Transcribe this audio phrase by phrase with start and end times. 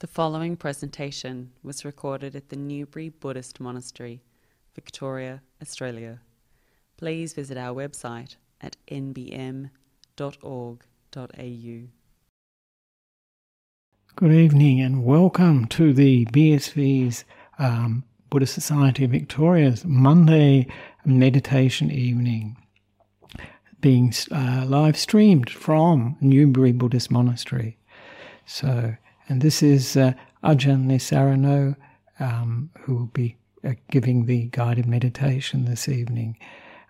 [0.00, 4.24] The following presentation was recorded at the Newbury Buddhist Monastery,
[4.74, 6.20] Victoria, Australia.
[6.96, 9.70] Please visit our website at nbm.org.au.
[14.16, 17.24] Good evening and welcome to the BSV's
[17.60, 20.66] um, Buddhist Society of Victoria's Monday
[21.04, 22.56] meditation evening,
[23.80, 27.78] being uh, live streamed from Newbury Buddhist Monastery.
[28.44, 28.96] So,
[29.28, 30.12] and this is uh,
[30.42, 31.76] Ajahn Nissarano,
[32.20, 36.36] um, who will be uh, giving the guided meditation this evening.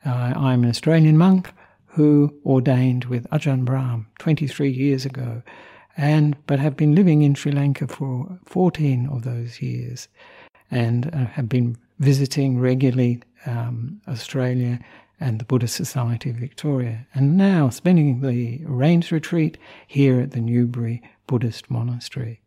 [0.04, 1.50] Uh, I'm an Australian monk
[1.86, 5.42] who ordained with Ajahn Brahm 23 years ago,
[5.96, 10.08] and but have been living in Sri Lanka for 14 of those years,
[10.70, 14.80] and uh, have been visiting regularly um, Australia
[15.20, 19.56] and the Buddhist Society of Victoria, and now spending the Rains Retreat
[19.86, 22.40] here at the Newbury Buddhist Monastery.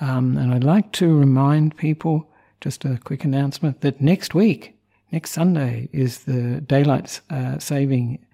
[0.00, 2.28] Um, and I'd like to remind people,
[2.60, 4.76] just a quick announcement, that next week,
[5.10, 8.24] next Sunday, is the daylight uh, saving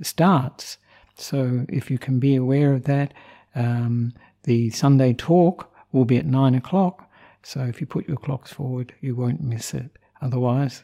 [0.00, 0.78] starts.
[1.16, 3.14] So if you can be aware of that,
[3.54, 7.08] um, the Sunday talk will be at nine o'clock.
[7.42, 9.90] So if you put your clocks forward, you won't miss it.
[10.20, 10.82] Otherwise,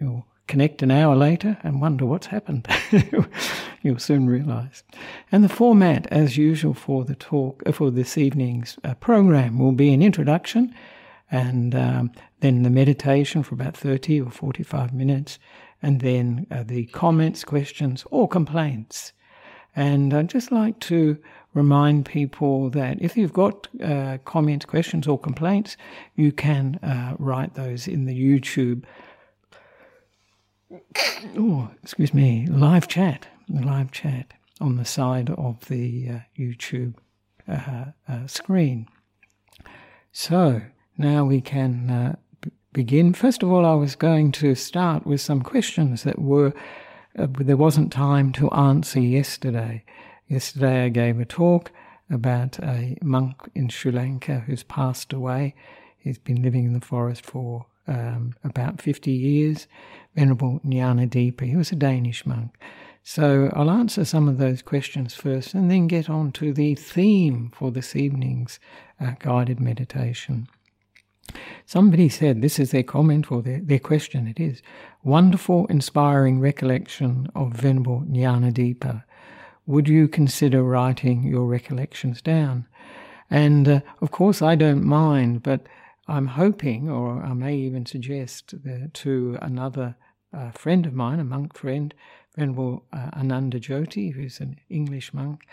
[0.00, 2.66] you'll connect an hour later and wonder what's happened.
[3.82, 4.82] You'll soon realize.
[5.32, 9.72] And the format, as usual, for the talk, uh, for this evening's uh, program, will
[9.72, 10.74] be an introduction
[11.30, 15.38] and um, then the meditation for about 30 or 45 minutes,
[15.82, 19.12] and then uh, the comments, questions, or complaints.
[19.76, 21.16] And I'd just like to
[21.54, 25.76] remind people that if you've got uh, comments, questions, or complaints,
[26.16, 28.84] you can uh, write those in the YouTube.
[31.36, 36.94] Oh, excuse me, live chat, the live chat on the side of the uh, YouTube
[37.48, 38.86] uh, uh, screen.
[40.12, 40.62] So
[40.98, 43.14] now we can uh, b- begin.
[43.14, 46.52] First of all, I was going to start with some questions that were
[47.14, 49.84] there wasn't time to answer yesterday.
[50.28, 51.72] Yesterday I gave a talk
[52.08, 55.54] about a monk in Sri Lanka who's passed away.
[55.98, 59.66] He's been living in the forest for um, about 50 years,
[60.14, 61.42] Venerable Jnanadeepa.
[61.42, 62.56] He was a Danish monk.
[63.02, 67.50] So I'll answer some of those questions first and then get on to the theme
[67.54, 68.60] for this evening's
[69.00, 70.48] uh, guided meditation.
[71.64, 74.62] Somebody said, this is their comment or their, their question, it is,
[75.02, 79.04] wonderful, inspiring recollection of Venerable Jnanadeepa
[79.70, 82.66] would you consider writing your recollections down?
[83.30, 85.60] And uh, of course, I don't mind, but
[86.08, 88.54] I'm hoping, or I may even suggest
[88.92, 89.94] to another
[90.36, 91.94] uh, friend of mine, a monk friend,
[92.36, 95.46] Venerable uh, Anandajoti, who's an English monk,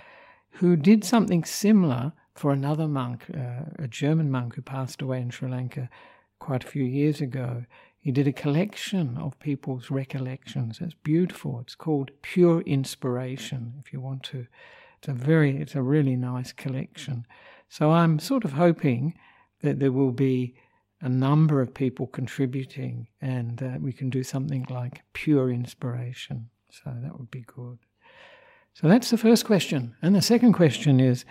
[0.51, 5.29] who did something similar for another monk, uh, a German monk who passed away in
[5.29, 5.89] Sri Lanka
[6.39, 7.65] quite a few years ago.
[7.99, 10.79] He did a collection of people's recollections.
[10.79, 11.59] It's beautiful.
[11.59, 13.73] It's called Pure Inspiration.
[13.79, 14.47] If you want to,
[14.99, 17.25] it's a very, it's a really nice collection.
[17.69, 19.15] So I'm sort of hoping
[19.61, 20.55] that there will be
[21.01, 26.49] a number of people contributing, and uh, we can do something like Pure Inspiration.
[26.69, 27.79] So that would be good.
[28.73, 31.25] So that's the first question, and the second question is,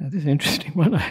[0.00, 1.02] uh, this is an interesting one.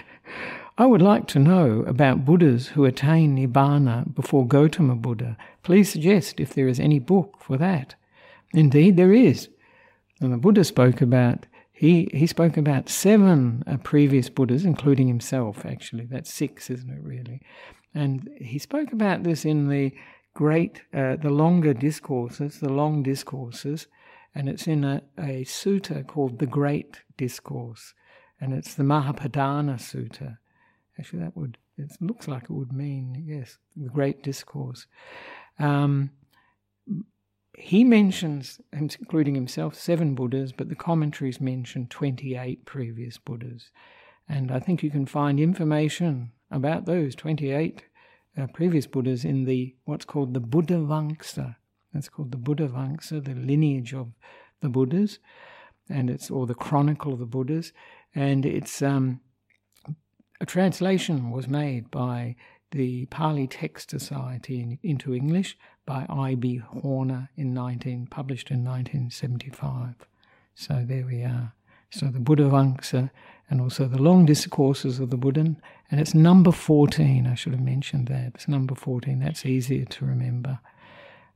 [0.78, 5.36] I would like to know about Buddhas who attain Nibbana before Gautama Buddha.
[5.64, 7.96] Please suggest if there is any book for that.
[8.54, 9.50] Indeed, there is.
[10.22, 11.48] And the Buddha spoke about
[11.80, 16.06] he, he spoke about seven uh, previous Buddhas, including himself, actually.
[16.06, 17.42] That's six, isn't it, really?
[17.96, 19.94] And he spoke about this in the
[20.40, 23.88] great, uh, the longer discourses, the long discourses,
[24.34, 27.94] and it's in a, a sutta called the Great Discourse,
[28.40, 30.38] and it's the Mahapadana Sutta.
[30.98, 34.88] Actually, that would, it looks like it would mean, yes, the great discourse.
[35.60, 36.12] Um,
[37.58, 43.72] he mentions, including himself, seven Buddhas, but the commentaries mention 28 previous Buddhas.
[44.30, 47.84] And I think you can find information about those 28
[48.40, 51.56] uh, previous Buddhas in the what's called the Buddha Vamsa.
[51.94, 54.12] That's called the Buddha Vamsa, the lineage of
[54.62, 55.20] the Buddhas,
[55.90, 57.74] and it's or the chronicle of the Buddhas,
[58.14, 59.22] and it's um,
[60.40, 62.36] a translation was made by
[62.72, 66.58] the Pali Text Society in, into English by I.B.
[66.58, 69.96] Horner in 19, published in 1975.
[70.54, 71.54] So there we are.
[71.90, 73.10] So the Buddha Vamsa
[73.50, 75.56] and also the long discourses of the Buddha,
[75.92, 77.26] and it's number 14.
[77.26, 78.34] I should have mentioned that.
[78.36, 79.20] It's number 14.
[79.20, 80.60] That's easier to remember.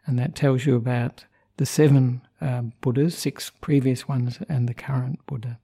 [0.06, 1.26] And that tells you about
[1.58, 5.60] the seven uh, Buddhas, six previous ones, and the current Buddha.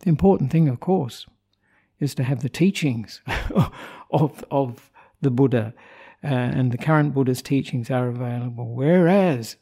[0.00, 1.26] The important thing, of course,
[2.00, 3.20] is to have the teachings
[4.10, 4.90] of, of
[5.20, 5.74] the Buddha.
[6.22, 8.74] Uh, and the current Buddha's teachings are available.
[8.74, 9.56] Whereas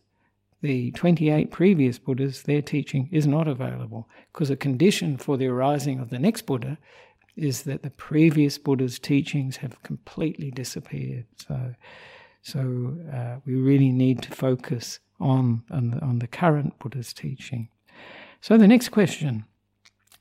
[0.63, 5.99] the 28 previous Buddhas, their teaching is not available because a condition for the arising
[5.99, 6.79] of the next Buddha
[7.37, 11.27] is that the previous Buddha's teachings have completely disappeared.
[11.37, 11.75] So,
[12.43, 17.69] so uh, we really need to focus on, on the, on, the, current Buddha's teaching.
[18.41, 19.45] So the next question,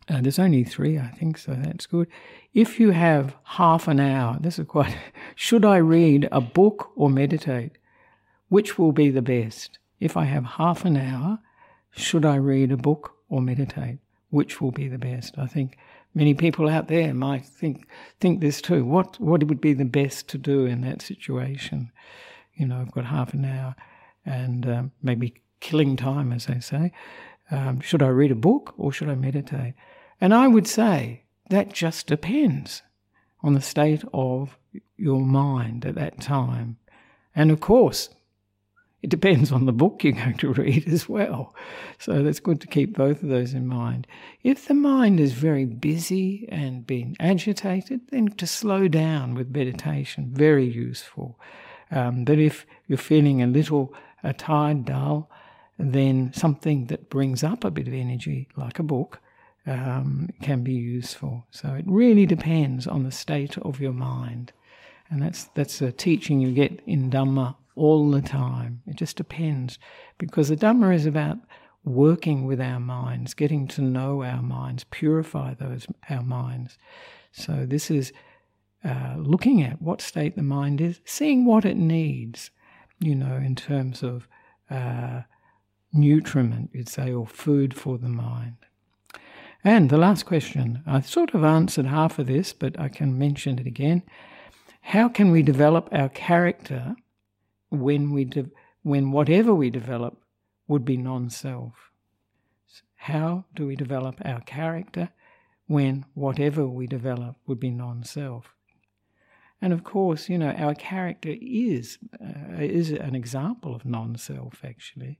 [0.09, 2.07] uh, there's only three, I think, so that's good.
[2.53, 4.95] If you have half an hour, this is quite,
[5.35, 7.73] should I read a book or meditate?
[8.49, 9.79] Which will be the best?
[10.01, 11.39] If I have half an hour,
[11.91, 13.99] should I read a book or meditate?
[14.31, 15.37] Which will be the best?
[15.37, 15.77] I think
[16.15, 17.87] many people out there might think
[18.19, 18.83] think this too.
[18.83, 21.91] What what would be the best to do in that situation?
[22.55, 23.75] You know, I've got half an hour,
[24.25, 26.91] and um, maybe killing time, as they say.
[27.51, 29.75] Um, should I read a book or should I meditate?
[30.19, 32.81] And I would say that just depends
[33.43, 34.57] on the state of
[34.97, 36.77] your mind at that time.
[37.35, 38.09] And of course,
[39.01, 41.55] it depends on the book you're going to read as well.
[41.97, 44.05] So that's good to keep both of those in mind.
[44.43, 50.29] If the mind is very busy and being agitated, then to slow down with meditation,
[50.33, 51.39] very useful.
[51.89, 53.93] Um, but if you're feeling a little
[54.23, 55.29] uh, tired, dull,
[55.79, 59.19] then something that brings up a bit of energy, like a book,
[59.65, 61.45] um, can be useful.
[61.49, 64.53] So it really depends on the state of your mind.
[65.09, 68.81] And that's, that's a teaching you get in Dhamma all the time.
[68.87, 69.79] It just depends.
[70.17, 71.37] Because the Dhamma is about
[71.83, 76.77] working with our minds, getting to know our minds, purify those our minds.
[77.31, 78.13] So this is
[78.83, 82.51] uh, looking at what state the mind is, seeing what it needs,
[82.99, 84.27] you know, in terms of
[84.69, 85.21] uh,
[85.93, 88.55] nutriment, you'd say, or food for the mind.
[89.63, 93.59] And the last question, I sort of answered half of this, but I can mention
[93.59, 94.01] it again.
[94.81, 96.95] How can we develop our character
[97.71, 98.51] when we de-
[98.83, 100.21] when whatever we develop
[100.67, 101.91] would be non-self.
[102.95, 105.09] How do we develop our character
[105.67, 108.53] when whatever we develop would be non-self?
[109.61, 114.63] And of course, you know, our character is uh, is an example of non-self.
[114.63, 115.19] Actually,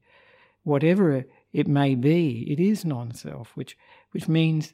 [0.63, 3.77] whatever it may be, it is non-self, which
[4.12, 4.74] which means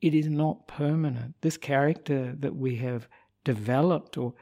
[0.00, 1.34] it is not permanent.
[1.42, 3.06] This character that we have
[3.44, 4.34] developed or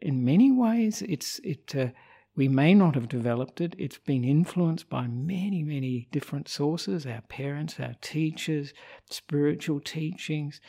[0.00, 1.74] in many ways, it's it.
[1.74, 1.88] Uh,
[2.36, 3.76] we may not have developed it.
[3.78, 8.74] It's been influenced by many, many different sources our parents, our teachers,
[9.08, 10.60] spiritual teachings,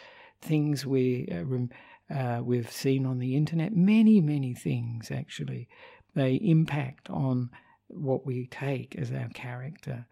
[0.42, 5.68] things we, uh, uh, we've seen on the internet, many, many things actually.
[6.14, 7.50] They impact on
[7.88, 10.06] what we take as our character.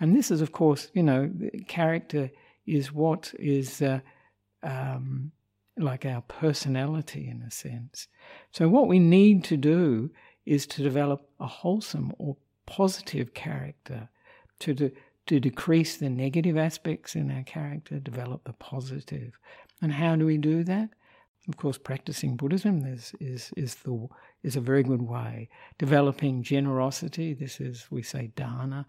[0.00, 1.30] And this is, of course, you know,
[1.68, 2.30] character
[2.66, 4.00] is what is uh,
[4.62, 5.32] um,
[5.76, 8.08] like our personality in a sense.
[8.52, 10.10] So, what we need to do
[10.46, 12.36] is to develop a wholesome or
[12.66, 14.08] positive character,
[14.60, 14.92] to, de-
[15.26, 19.38] to decrease the negative aspects in our character, develop the positive.
[19.82, 20.90] And how do we do that?
[21.48, 24.08] Of course, practicing Buddhism is, is, is, the,
[24.42, 25.50] is a very good way.
[25.78, 28.86] Developing generosity, this is, we say, dana,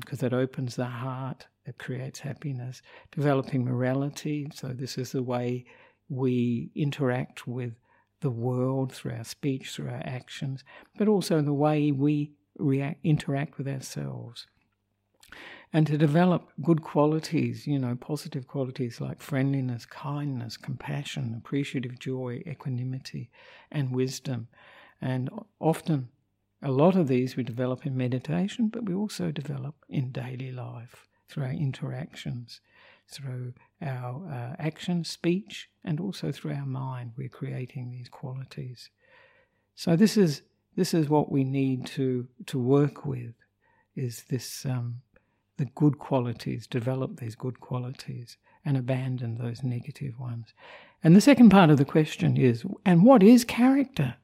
[0.00, 2.82] because um, it opens the heart, it creates happiness.
[3.12, 5.64] Developing morality, so this is the way
[6.08, 7.74] we interact with
[8.20, 10.64] the world through our speech, through our actions,
[10.96, 14.46] but also the way we react, interact with ourselves.
[15.72, 22.42] And to develop good qualities, you know, positive qualities like friendliness, kindness, compassion, appreciative joy,
[22.46, 23.30] equanimity,
[23.70, 24.48] and wisdom.
[25.00, 26.08] And often,
[26.62, 31.08] a lot of these we develop in meditation, but we also develop in daily life
[31.28, 32.60] through our interactions
[33.12, 37.12] through our uh, action, speech, and also through our mind.
[37.16, 38.90] We're creating these qualities.
[39.74, 40.42] So this is
[40.74, 43.34] this is what we need to to work with.
[43.94, 45.02] Is this um,
[45.58, 46.66] the good qualities?
[46.66, 50.54] Develop these good qualities and abandon those negative ones.
[51.04, 54.14] And the second part of the question is, and what is character?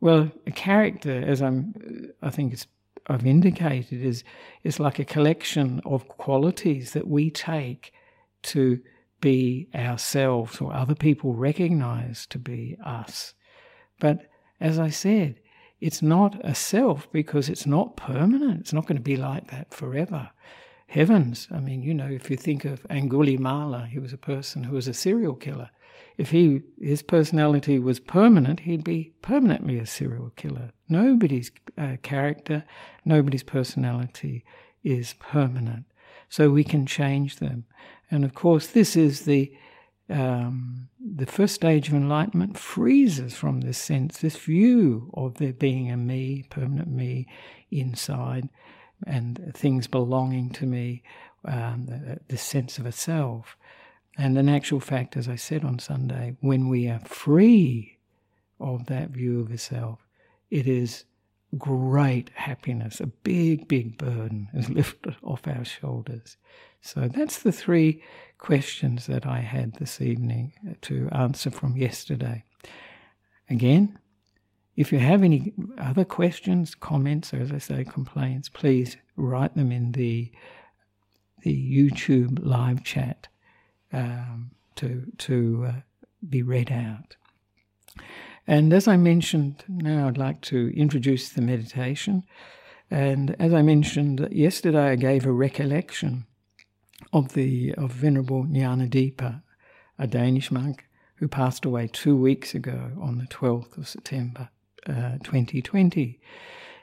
[0.00, 2.66] Well, a character, as I'm, I think it's
[3.08, 4.24] I've indicated is
[4.64, 7.92] is like a collection of qualities that we take
[8.42, 8.80] to
[9.20, 13.34] be ourselves or other people recognize to be us.
[13.98, 14.28] But
[14.60, 15.40] as I said,
[15.80, 18.60] it's not a self because it's not permanent.
[18.60, 20.30] It's not going to be like that forever.
[20.88, 24.74] Heavens, I mean, you know, if you think of Angulimala, he was a person who
[24.74, 25.70] was a serial killer
[26.18, 30.72] if he his personality was permanent, he'd be permanently a serial killer.
[30.88, 32.64] Nobody's uh, character,
[33.04, 34.44] nobody's personality
[34.82, 35.84] is permanent,
[36.28, 37.64] so we can change them.
[38.10, 39.52] And of course, this is the
[40.08, 45.52] um, the first stage of enlightenment frees us from this sense, this view of there
[45.52, 47.26] being a me, permanent me
[47.70, 48.48] inside,
[49.06, 51.02] and things belonging to me,
[51.44, 51.86] um,
[52.28, 53.56] this sense of a self.
[54.18, 57.98] And in actual fact, as I said on Sunday, when we are free
[58.58, 60.06] of that view of a self,
[60.50, 61.04] it is
[61.58, 63.00] great happiness.
[63.00, 66.36] A big, big burden is lifted off our shoulders.
[66.80, 68.02] So that's the three
[68.38, 72.44] questions that I had this evening uh, to answer from yesterday.
[73.50, 73.98] Again,
[74.76, 79.72] if you have any other questions, comments, or as I say, complaints, please write them
[79.72, 80.30] in the
[81.42, 83.28] the YouTube live chat
[83.92, 85.72] um, to to uh,
[86.28, 87.16] be read out.
[88.46, 92.22] And as I mentioned, now I'd like to introduce the meditation.
[92.90, 96.26] And as I mentioned yesterday, I gave a recollection
[97.12, 99.42] of the of Venerable Jnanadeepa,
[99.98, 100.84] a Danish monk
[101.16, 104.50] who passed away two weeks ago on the 12th of September
[104.86, 106.20] uh, 2020.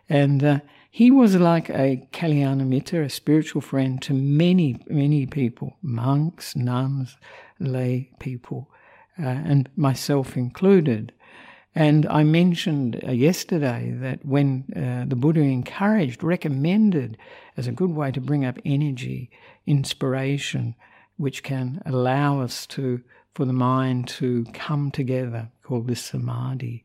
[0.10, 0.60] And uh,
[0.96, 7.18] he was like a Kalyanamitta, a spiritual friend to many, many people, monks, nuns,
[7.60, 8.70] lay people,
[9.18, 11.12] uh, and myself included.
[11.74, 17.18] And I mentioned uh, yesterday that when uh, the Buddha encouraged, recommended
[17.58, 19.32] as a good way to bring up energy,
[19.66, 20.76] inspiration,
[21.18, 23.02] which can allow us to,
[23.34, 26.84] for the mind to come together, called this samadhi,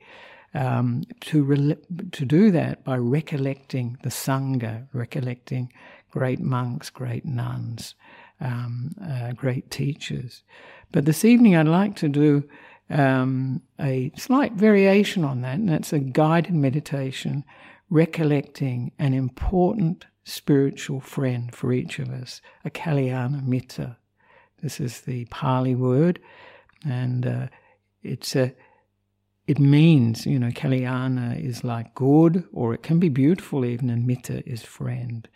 [0.59, 1.77] um, to, re-
[2.11, 5.73] to do that by recollecting the Sangha, recollecting
[6.11, 7.95] great monks, great nuns,
[8.41, 10.43] um, uh, great teachers.
[10.91, 12.43] But this evening I'd like to do
[12.91, 17.45] um, a slight variation on that, and that's a guided meditation
[17.89, 23.97] recollecting an important spiritual friend for each of us, a Kalyana Mitta.
[24.61, 26.19] This is the Pali word,
[26.85, 27.47] and uh,
[28.03, 28.55] it's a
[29.49, 34.07] it means, you know, Kalyana is like good, or it can be beautiful even, and
[34.07, 35.27] Mitta is friend.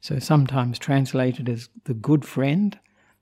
[0.00, 2.76] So sometimes translated as the good friend,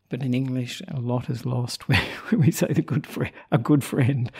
[0.09, 2.01] but in English, a lot is lost when
[2.41, 4.33] we say the good friend, a good friend.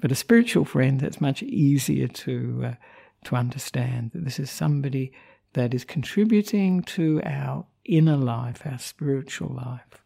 [0.00, 2.74] But a spiritual friend, that's much easier to uh,
[3.24, 4.12] to understand.
[4.12, 5.12] That this is somebody
[5.52, 10.02] that is contributing to our inner life, our spiritual life.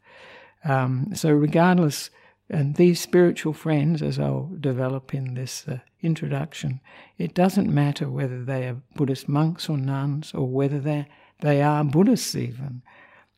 [0.65, 2.11] Um, so, regardless,
[2.49, 6.81] and these spiritual friends, as I'll develop in this uh, introduction,
[7.19, 10.79] it doesn't matter whether they are Buddhist monks or nuns, or whether
[11.41, 12.83] they are Buddhists even.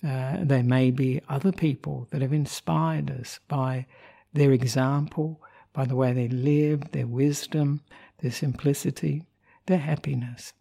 [0.06, 3.86] Uh, they may be other people that have inspired us by
[4.32, 5.40] their example,
[5.72, 7.80] by the way they live, their wisdom,
[8.18, 9.24] their simplicity,
[9.66, 10.52] their happiness.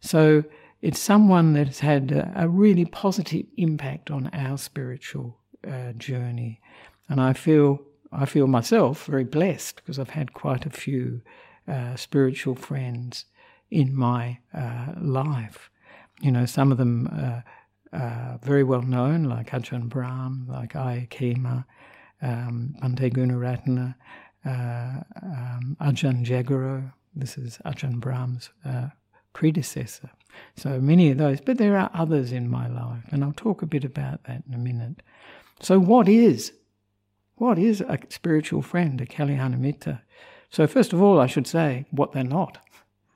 [0.00, 0.44] So
[0.80, 6.60] it's someone that's had a, a really positive impact on our spiritual uh, journey,
[7.08, 7.80] and I feel
[8.12, 11.20] I feel myself very blessed because I've had quite a few
[11.66, 13.26] uh, spiritual friends
[13.70, 15.70] in my uh, life.
[16.20, 21.08] You know, some of them uh, uh, very well known, like Ajahn Brahm, like Ayya
[21.08, 21.64] Khema,
[22.22, 23.94] um, Bhante Gunaratana,
[24.44, 26.92] uh, um, Ajahn Jagaro.
[27.14, 28.88] This is Ajahn Brahm's uh,
[29.32, 30.10] predecessor.
[30.56, 33.66] So many of those, but there are others in my life, and I'll talk a
[33.66, 35.02] bit about that in a minute.
[35.60, 36.52] So, what is
[37.38, 40.00] what is a spiritual friend, a Kalyanamitta?
[40.50, 42.58] So, first of all, I should say what they're not.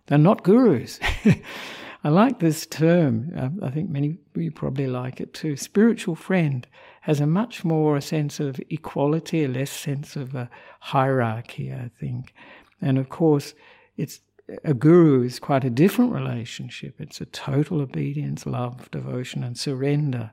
[0.06, 1.00] They're not gurus.
[2.04, 3.32] I like this term.
[3.36, 5.56] Uh, I think many of you probably like it too.
[5.56, 6.66] Spiritual friend
[7.02, 10.50] has a much more a sense of equality, a less sense of a
[10.80, 12.34] hierarchy, I think.
[12.80, 13.54] And of course,
[13.96, 14.20] it's
[14.64, 17.00] a guru is quite a different relationship.
[17.00, 20.32] It's a total obedience, love, devotion, and surrender.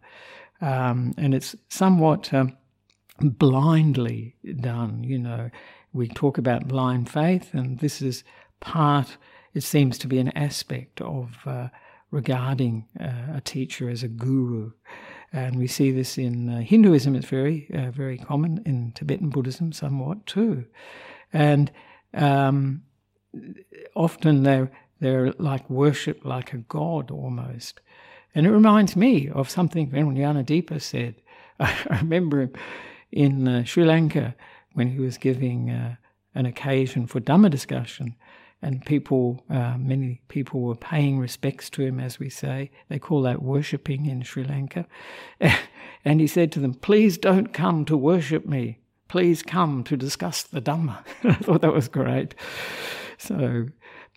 [0.61, 2.57] Um, and it's somewhat um,
[3.21, 5.03] blindly done.
[5.03, 5.49] You know,
[5.93, 8.23] we talk about blind faith, and this is
[8.59, 9.17] part
[9.53, 11.69] it seems to be an aspect of uh,
[12.11, 14.71] regarding uh, a teacher as a guru.
[15.31, 19.71] And we see this in uh, Hinduism, it's very, uh, very common, in Tibetan Buddhism,
[19.71, 20.65] somewhat too.
[21.31, 21.71] And
[22.13, 22.83] um,
[23.95, 27.79] often they're, they're like worship like a god almost.
[28.33, 31.15] And it reminds me of something Venerable Deepa said.
[31.59, 32.53] I remember him
[33.11, 34.35] in uh, Sri Lanka
[34.73, 35.95] when he was giving uh,
[36.35, 38.15] an occasion for Dhamma discussion
[38.61, 42.71] and people, uh, many people were paying respects to him, as we say.
[42.89, 44.85] They call that worshipping in Sri Lanka.
[46.05, 48.79] and he said to them, Please don't come to worship me.
[49.07, 51.03] Please come to discuss the Dhamma.
[51.23, 52.35] I thought that was great.
[53.17, 53.67] So,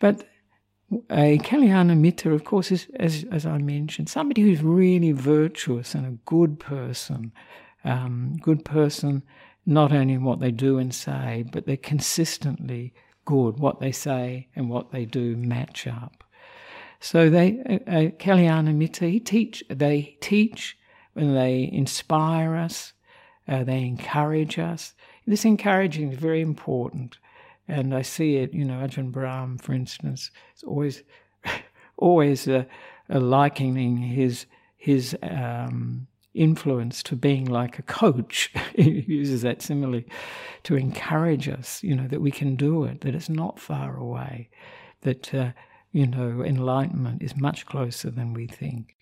[0.01, 0.29] but
[1.09, 6.05] a Kalyana Mitta, of course, is, as, as I mentioned, somebody who's really virtuous and
[6.05, 7.33] a good person.
[7.85, 9.23] Um, good person
[9.65, 12.93] not only in what they do and say, but they're consistently
[13.25, 13.59] good.
[13.59, 16.25] What they say and what they do match up.
[17.01, 20.79] So they, uh, uh, Kalyana Mitta, teach, they teach
[21.17, 22.93] and they inspire us,
[23.49, 24.95] uh, they encourage us.
[25.27, 27.19] This encouraging is very important.
[27.69, 31.03] And I see it, you know, Ajahn Brahm, for instance, is always,
[31.97, 32.65] always uh,
[33.12, 34.47] uh, likening his,
[34.77, 38.53] his um, influence to being like a coach.
[38.75, 40.03] he uses that simile
[40.65, 44.49] to encourage us, you know, that we can do it, that it's not far away,
[45.03, 45.51] that, uh,
[45.93, 48.97] you know, enlightenment is much closer than we think.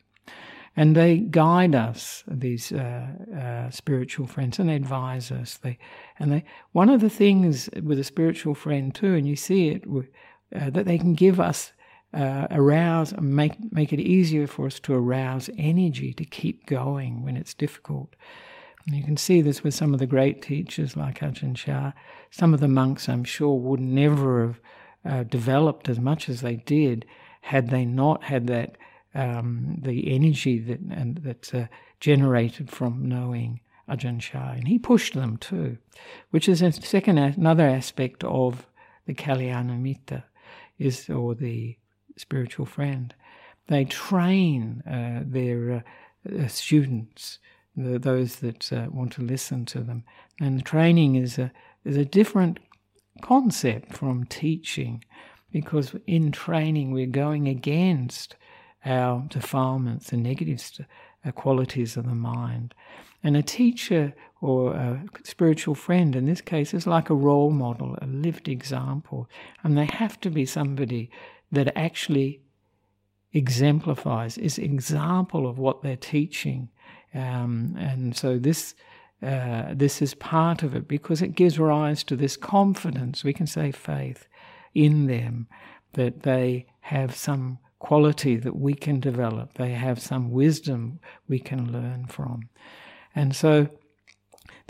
[0.76, 5.56] And they guide us, these uh, uh, spiritual friends, and they advise us.
[5.56, 5.78] They,
[6.18, 9.84] and they, one of the things with a spiritual friend too, and you see it,
[10.54, 11.72] uh, that they can give us
[12.12, 17.36] uh, arouse, make, make it easier for us to arouse energy to keep going when
[17.36, 18.14] it's difficult.
[18.86, 21.92] And you can see this with some of the great teachers like Ajahn Chah.
[22.30, 24.60] Some of the monks, I'm sure, would never have
[25.04, 27.06] uh, developed as much as they did
[27.42, 28.76] had they not had that
[29.14, 31.66] um, the energy that and that's uh,
[31.98, 35.78] generated from knowing Ajahn Chah, and he pushed them too,
[36.30, 38.66] which is a second another aspect of
[39.06, 40.22] the Kalyana Mitta,
[40.78, 41.76] is or the
[42.20, 43.14] spiritual friend.
[43.66, 45.84] They train uh, their
[46.24, 47.38] uh, students,
[47.76, 50.04] the, those that uh, want to listen to them,
[50.40, 51.50] and training is a
[51.84, 52.58] is a different
[53.22, 55.04] concept from teaching,
[55.50, 58.36] because in training we're going against
[58.84, 60.62] our defilements, the negative
[61.24, 62.74] uh, qualities of the mind.
[63.22, 67.96] And a teacher or a spiritual friend in this case is like a role model,
[68.00, 69.28] a lived example.
[69.62, 71.10] And they have to be somebody
[71.52, 72.42] that actually
[73.32, 76.68] exemplifies, is example of what they're teaching.
[77.14, 78.74] Um, and so this
[79.22, 83.46] uh, this is part of it because it gives rise to this confidence, we can
[83.46, 84.26] say faith,
[84.74, 85.46] in them
[85.92, 91.70] that they have some quality that we can develop, they have some wisdom we can
[91.70, 92.48] learn from.
[93.14, 93.68] And so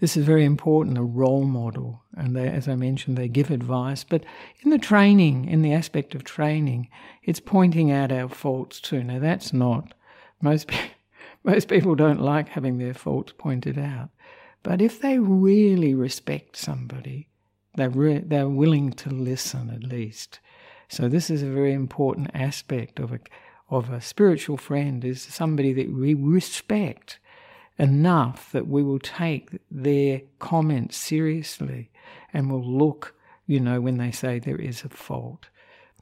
[0.01, 2.03] this is very important, a role model.
[2.17, 4.03] And they, as I mentioned, they give advice.
[4.03, 4.25] But
[4.65, 6.89] in the training, in the aspect of training,
[7.23, 9.05] it's pointing out our faults too.
[9.05, 9.93] Now, that's not,
[10.41, 10.71] most,
[11.45, 14.09] most people don't like having their faults pointed out.
[14.63, 17.29] But if they really respect somebody,
[17.75, 20.41] they're, re- they're willing to listen at least.
[20.89, 23.21] So this is a very important aspect of a,
[23.69, 27.19] of a spiritual friend is somebody that we respect
[27.81, 31.91] enough that we will take their comments seriously
[32.33, 33.15] and will look,
[33.47, 35.49] you know, when they say there is a fault.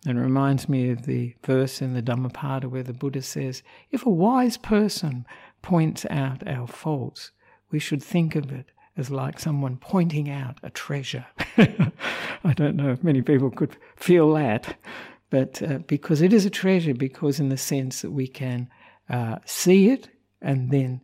[0.05, 4.05] And it reminds me of the verse in the Dhammapada where the Buddha says, if
[4.05, 5.25] a wise person
[5.63, 7.31] points out our faults,
[7.71, 11.27] we should think of it as like someone pointing out a treasure.
[11.57, 14.77] I don't know if many people could feel that,
[15.31, 18.69] but uh, because it is a treasure, because in the sense that we can
[19.09, 20.09] uh, see it
[20.43, 21.01] and then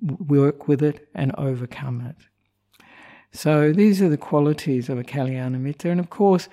[0.00, 2.16] work with it and overcome it.
[3.32, 5.90] So these are the qualities of a Kalyana Mitta.
[5.90, 6.48] And of course,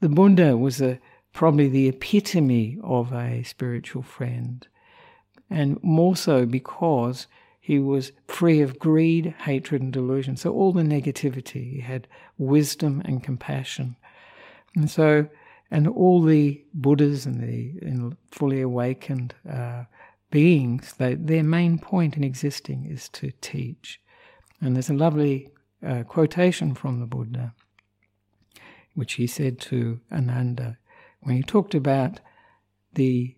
[0.00, 0.98] the Buddha was a,
[1.32, 4.66] probably the epitome of a spiritual friend.
[5.50, 7.26] And more so because
[7.60, 10.36] he was free of greed, hatred, and delusion.
[10.36, 12.08] So all the negativity, he had
[12.38, 13.96] wisdom and compassion.
[14.74, 15.28] And so,
[15.70, 19.84] and all the Buddhas and the fully awakened uh,
[20.32, 24.00] beings, they, their main point in existing is to teach.
[24.60, 25.50] And there's a lovely
[25.86, 27.54] uh, quotation from the Buddha,
[28.94, 30.78] which he said to Ananda
[31.22, 32.20] when he talked about
[32.94, 33.36] the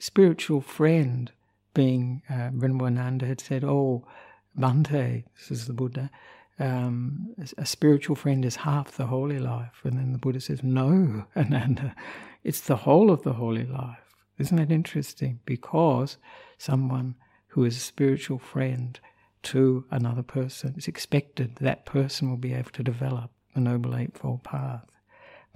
[0.00, 1.30] spiritual friend
[1.74, 4.06] being, uh, Ananda had said, Oh,
[4.58, 6.10] Bhante, is the Buddha,
[6.58, 9.80] um, a spiritual friend is half the holy life.
[9.84, 11.94] And then the Buddha says, No, Ananda,
[12.42, 14.05] it's the whole of the holy life.
[14.38, 15.40] Isn't that interesting?
[15.44, 16.18] Because
[16.58, 17.14] someone
[17.48, 18.98] who is a spiritual friend
[19.44, 24.42] to another person, it's expected that person will be able to develop the Noble Eightfold
[24.42, 24.84] Path.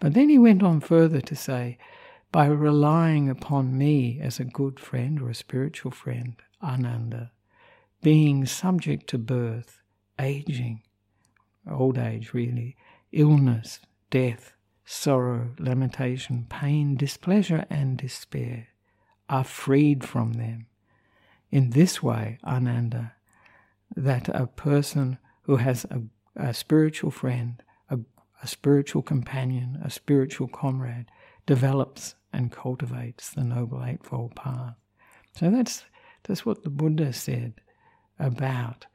[0.01, 1.77] But then he went on further to say,
[2.33, 7.33] by relying upon me as a good friend or a spiritual friend, Ananda,
[8.03, 9.81] being subject to birth,
[10.19, 10.83] aging,
[11.71, 12.77] old age really,
[13.13, 14.55] illness, death,
[14.93, 18.67] sorrow, lamentation, pain, displeasure, and despair
[19.29, 20.67] are freed from them.
[21.53, 23.13] In this way, Ananda,
[23.95, 26.03] that a person who has a,
[26.35, 28.01] a spiritual friend, a,
[28.43, 31.07] a spiritual companion, a spiritual comrade,
[31.47, 34.75] develops and cultivates the Noble Eightfold Path.
[35.37, 35.85] So that's,
[36.25, 37.55] that's what the Buddha said
[38.19, 38.87] about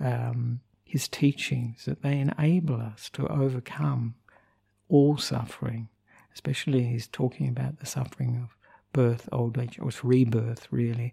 [0.00, 4.16] um, his teachings, that they enable us to overcome
[4.88, 5.88] all suffering,
[6.32, 8.56] especially he's talking about the suffering of
[8.92, 11.12] birth, old age, or rebirth, really,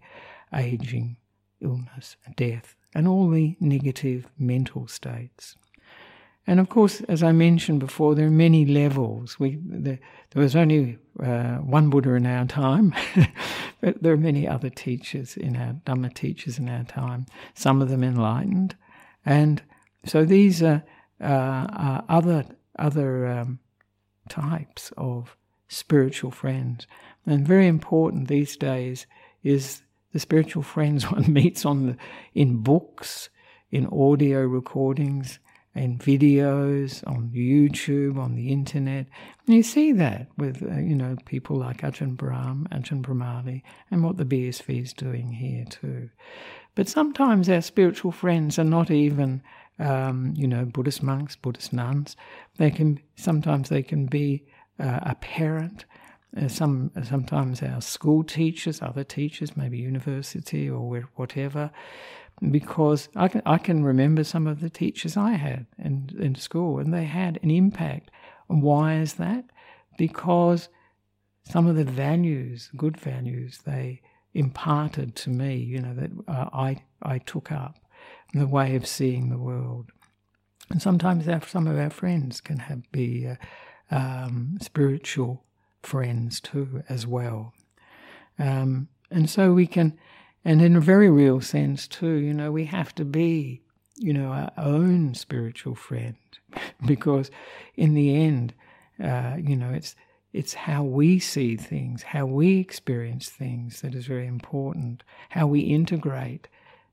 [0.54, 1.16] aging,
[1.60, 5.56] illness, death, and all the negative mental states.
[6.46, 9.38] And of course, as I mentioned before, there are many levels.
[9.38, 9.98] We, the,
[10.30, 12.94] there was only uh, one Buddha in our time,
[13.80, 17.26] but there are many other teachers in our Dhamma teachers in our time.
[17.54, 18.74] Some of them enlightened,
[19.24, 19.62] and
[20.04, 20.82] so these are,
[21.20, 22.44] uh, are other
[22.78, 23.60] other um,
[24.28, 25.36] types of
[25.68, 26.86] spiritual friends.
[27.26, 29.06] And very important these days
[29.42, 29.82] is
[30.12, 31.96] the spiritual friends one meets on the,
[32.34, 33.28] in books,
[33.70, 35.38] in audio recordings,
[35.74, 39.06] in videos, on YouTube, on the internet.
[39.46, 44.04] And you see that with, uh, you know, people like Ajahn Brahm, Ajahn Brahmali, and
[44.04, 46.10] what the BSV is doing here too.
[46.74, 49.42] But sometimes our spiritual friends are not even,
[49.78, 52.16] um, you know, Buddhist monks, Buddhist nuns.
[52.56, 54.44] They can, sometimes they can be
[54.78, 55.84] uh, a parent,
[56.36, 61.70] uh, some sometimes our school teachers, other teachers, maybe university or whatever,
[62.50, 66.78] because I can I can remember some of the teachers I had in in school,
[66.78, 68.10] and they had an impact.
[68.48, 69.44] And why is that?
[69.98, 70.68] Because
[71.44, 74.00] some of the values, good values, they
[74.34, 77.78] imparted to me, you know, that uh, I I took up,
[78.32, 79.90] the way of seeing the world.
[80.70, 83.36] And sometimes our, some of our friends can have be uh,
[83.90, 85.44] um, spiritual
[85.82, 87.52] friends too, as well.
[88.38, 89.98] Um, and so we can,
[90.44, 93.62] and in a very real sense too, you know, we have to be,
[93.96, 96.16] you know, our own spiritual friend,
[96.86, 97.30] because
[97.76, 98.54] in the end,
[99.02, 99.94] uh, you know, it's
[100.32, 105.02] it's how we see things, how we experience things that is very important.
[105.30, 106.48] How we integrate,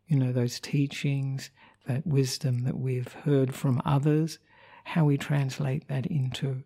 [0.10, 1.52] you know, those teachings,
[1.88, 4.40] that wisdom that we've heard from others,
[4.84, 6.64] how we translate that into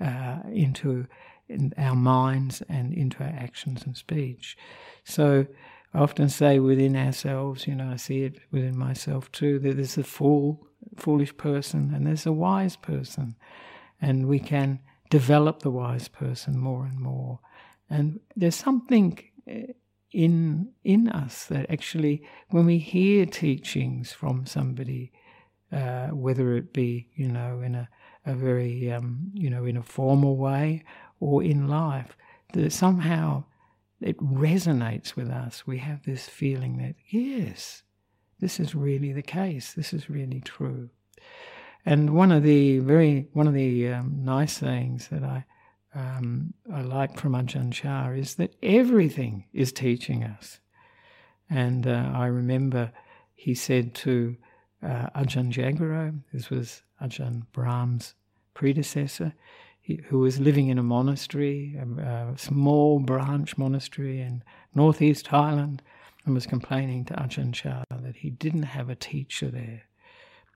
[0.00, 1.06] uh, into
[1.48, 4.56] in our minds and into our actions and speech.
[5.04, 5.46] So
[5.94, 9.98] I often say within ourselves, you know, I see it within myself too, that there's
[9.98, 13.36] a fool, foolish person and there's a wise person.
[14.00, 17.40] And we can develop the wise person more and more.
[17.90, 19.66] And there's something eh,
[20.12, 25.12] in in us that actually, when we hear teachings from somebody,
[25.70, 27.88] uh, whether it be you know in a,
[28.26, 30.84] a very um, you know in a formal way
[31.20, 32.16] or in life,
[32.52, 33.44] that somehow
[34.02, 35.66] it resonates with us.
[35.66, 37.82] We have this feeling that, yes,
[38.40, 40.90] this is really the case, this is really true.
[41.86, 45.44] And one of the very one of the um, nice things that I
[45.94, 50.60] um, I like from Ajahn Chah is that everything is teaching us.
[51.50, 52.92] And uh, I remember
[53.34, 54.36] he said to
[54.82, 58.14] uh, Ajahn Jagaro, this was Ajahn Brahm's
[58.54, 59.34] predecessor,
[60.04, 64.42] who was living in a monastery, a, a, small branch monastery in
[64.74, 65.80] northeast Thailand,
[66.24, 69.82] and was complaining to Ajahn Chah that he didn't have a teacher there.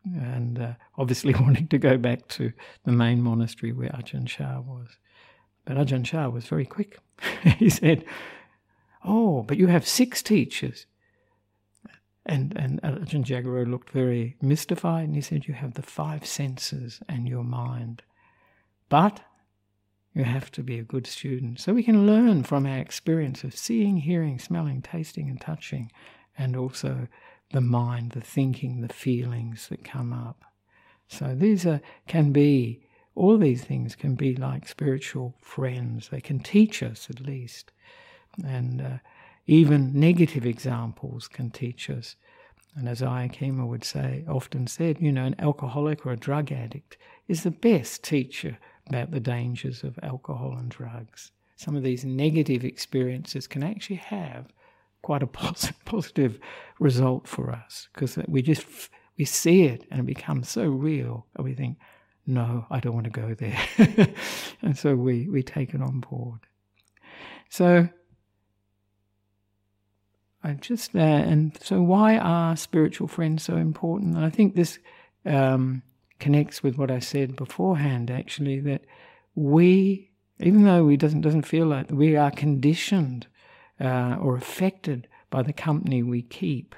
[0.05, 2.53] And uh, obviously wanting to go back to
[2.85, 4.96] the main monastery where Ajahn Chah was.
[5.66, 6.98] But Ajahn Chah was very quick.
[7.59, 8.05] he said,
[9.05, 10.87] Oh, but you have six teachers.
[12.24, 17.00] And, and Ajahn Jagaro looked very mystified and he said, You have the five senses
[17.09, 18.02] and your mind.
[18.88, 19.20] But
[20.14, 21.61] you have to be a good student.
[21.61, 25.92] So we can learn from our experience of seeing, hearing, smelling, tasting, and touching,
[26.38, 27.07] and also
[27.52, 30.42] the mind, the thinking, the feelings that come up.
[31.07, 32.86] So these are, can be,
[33.16, 36.11] all these things can be like spiritual friends.
[36.11, 37.72] They can teach us at least.
[38.44, 38.98] And uh,
[39.46, 42.16] even negative examples can teach us.
[42.76, 46.52] And as Ayya Khema would say, often said, you know, an alcoholic or a drug
[46.52, 51.33] addict is the best teacher about the dangers of alcohol and drugs.
[51.57, 54.52] Some of these negative experiences can actually have
[55.00, 55.26] quite a
[55.87, 56.38] positive
[56.79, 58.66] result for us because we just
[59.16, 61.79] we see it and it becomes so real and we think,
[62.26, 63.58] no, I don't want to go there,
[64.62, 66.40] and so we we take it on board.
[67.48, 67.88] So
[70.42, 74.16] I just uh, and so why are spiritual friends so important?
[74.16, 74.78] And I think this
[75.24, 75.82] um,
[76.18, 78.82] connects with what I said beforehand, actually, that
[79.34, 83.26] we, even though we doesn't doesn't feel like we are conditioned
[83.80, 86.74] uh, or affected by the company we keep,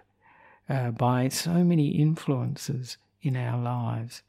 [0.69, 4.23] uh, by so many influences in our lives.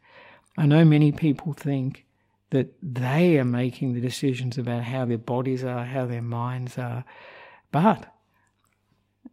[0.60, 2.06] I know many people think
[2.50, 7.06] that they are making the decisions about how their bodies are, how their minds are,
[7.72, 8.14] but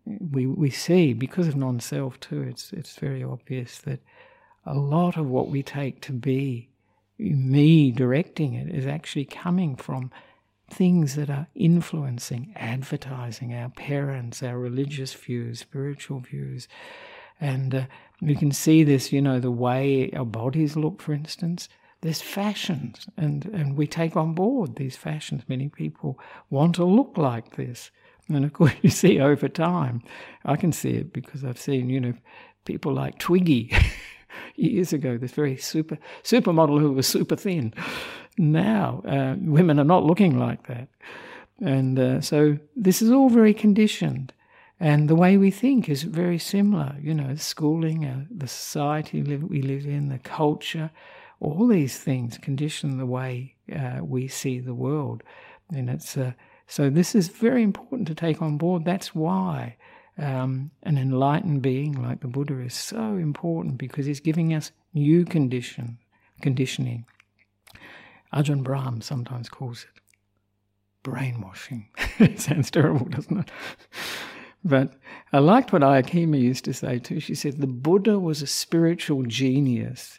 [0.05, 2.43] we we see because of non-self too.
[2.43, 3.99] It's it's very obvious that
[4.65, 6.69] a lot of what we take to be
[7.19, 10.13] me directing it is actually coming from
[10.71, 16.69] things that are influencing advertising, our parents, our religious views, spiritual views.
[17.41, 17.87] And uh,
[18.21, 21.69] we can see this, you know, the way our bodies look, for instance.
[22.03, 25.43] There's fashions, and, and we take on board these fashions.
[25.49, 26.21] Many people
[26.51, 27.91] want to look like this.
[28.29, 30.03] And of course, you see over time,
[30.45, 32.15] I can see it because I've seen, you know,
[32.65, 33.73] people like Twiggy
[34.57, 37.73] years ago, this very super supermodel who was super thin.
[38.39, 40.89] Now, uh, women are not looking like that.
[41.61, 44.33] And uh, so this is all very conditioned.
[44.79, 46.97] And the way we think is very similar.
[47.01, 50.91] You know, schooling, uh, the society we live in, the culture,
[51.41, 55.23] all these things condition the way uh, we see the world.
[55.73, 56.33] And it's uh,
[56.67, 58.85] so this is very important to take on board.
[58.85, 59.77] That's why
[60.19, 65.25] um, an enlightened being like the Buddha is so important because he's giving us new
[65.25, 65.99] condition,
[66.41, 67.07] conditioning.
[68.33, 70.01] Ajahn Brahm sometimes calls it
[71.03, 71.89] brainwashing.
[72.19, 73.51] it sounds terrible, doesn't it?
[74.67, 74.95] But
[75.33, 77.21] I liked what Ayya used to say too.
[77.21, 80.19] She said the Buddha was a spiritual genius.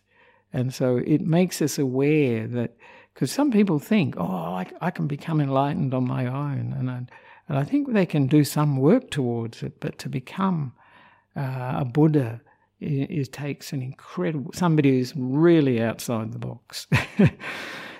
[0.53, 2.77] And so it makes us aware that,
[3.13, 6.73] because some people think, oh, I, I, can become enlightened on my own.
[6.77, 7.01] And I,
[7.49, 10.73] and I think they can do some work towards it, but to become
[11.36, 12.41] uh, a Buddha
[12.79, 16.88] it, it, takes an incredible somebody who's really outside the box.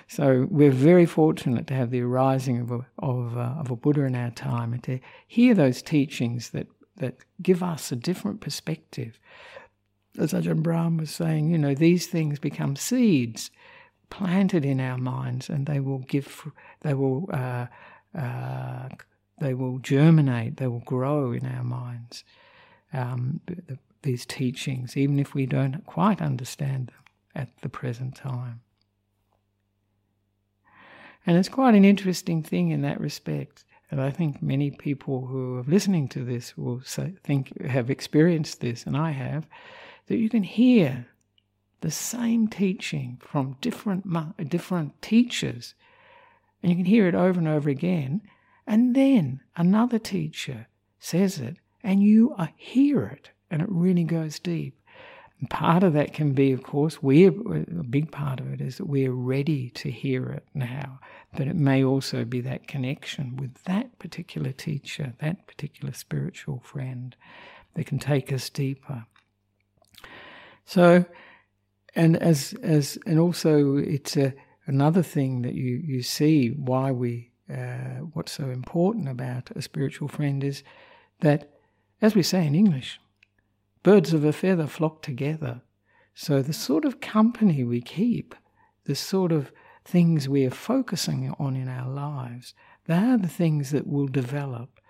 [0.08, 4.04] so we're very fortunate to have the arising of a, of, uh, of a Buddha
[4.04, 6.66] in our time and to hear those teachings that,
[6.96, 9.20] that give us a different perspective.
[10.18, 13.50] As Ajahn Brahm was saying, you know, these things become seeds
[14.10, 17.66] planted in our minds and they will give, they will uh,
[18.18, 18.88] uh,
[19.40, 22.24] they will germinate, they will grow in our minds.
[22.92, 28.60] Um, the, these teachings, even if we don't quite understand them at the present time.
[31.28, 33.66] And it's quite an interesting thing in that respect.
[33.90, 38.62] And I think many people who are listening to this will say, think have experienced
[38.62, 39.46] this, and I have,
[40.06, 41.06] that you can hear
[41.82, 44.06] the same teaching from different
[44.48, 45.74] different teachers,
[46.62, 48.22] and you can hear it over and over again,
[48.66, 50.66] and then another teacher
[50.98, 54.80] says it, and you hear it, and it really goes deep.
[55.40, 58.78] And part of that can be, of course, we're a big part of it is
[58.78, 60.98] that we're ready to hear it now.
[61.36, 67.14] But it may also be that connection with that particular teacher, that particular spiritual friend
[67.74, 69.04] that can take us deeper.
[70.64, 71.04] So,
[71.94, 74.34] and as as and also it's a,
[74.66, 80.08] another thing that you you see why we uh, what's so important about a spiritual
[80.08, 80.62] friend is
[81.20, 81.50] that,
[82.02, 83.00] as we say in English,
[83.82, 85.62] birds of a feather flock together.
[86.14, 88.34] So the sort of company we keep,
[88.84, 89.52] the sort of
[89.84, 92.54] things we are focusing on in our lives,
[92.86, 94.80] they are the things that will develop.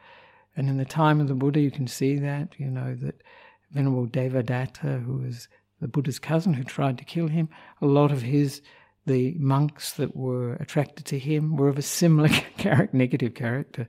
[0.56, 3.22] And in the time of the Buddha, you can see that, you know, that
[3.70, 5.48] Venerable Devadatta, who was
[5.80, 7.48] the Buddha's cousin who tried to kill him,
[7.80, 8.62] a lot of his
[9.08, 13.88] the monks that were attracted to him were of a similar character, negative character.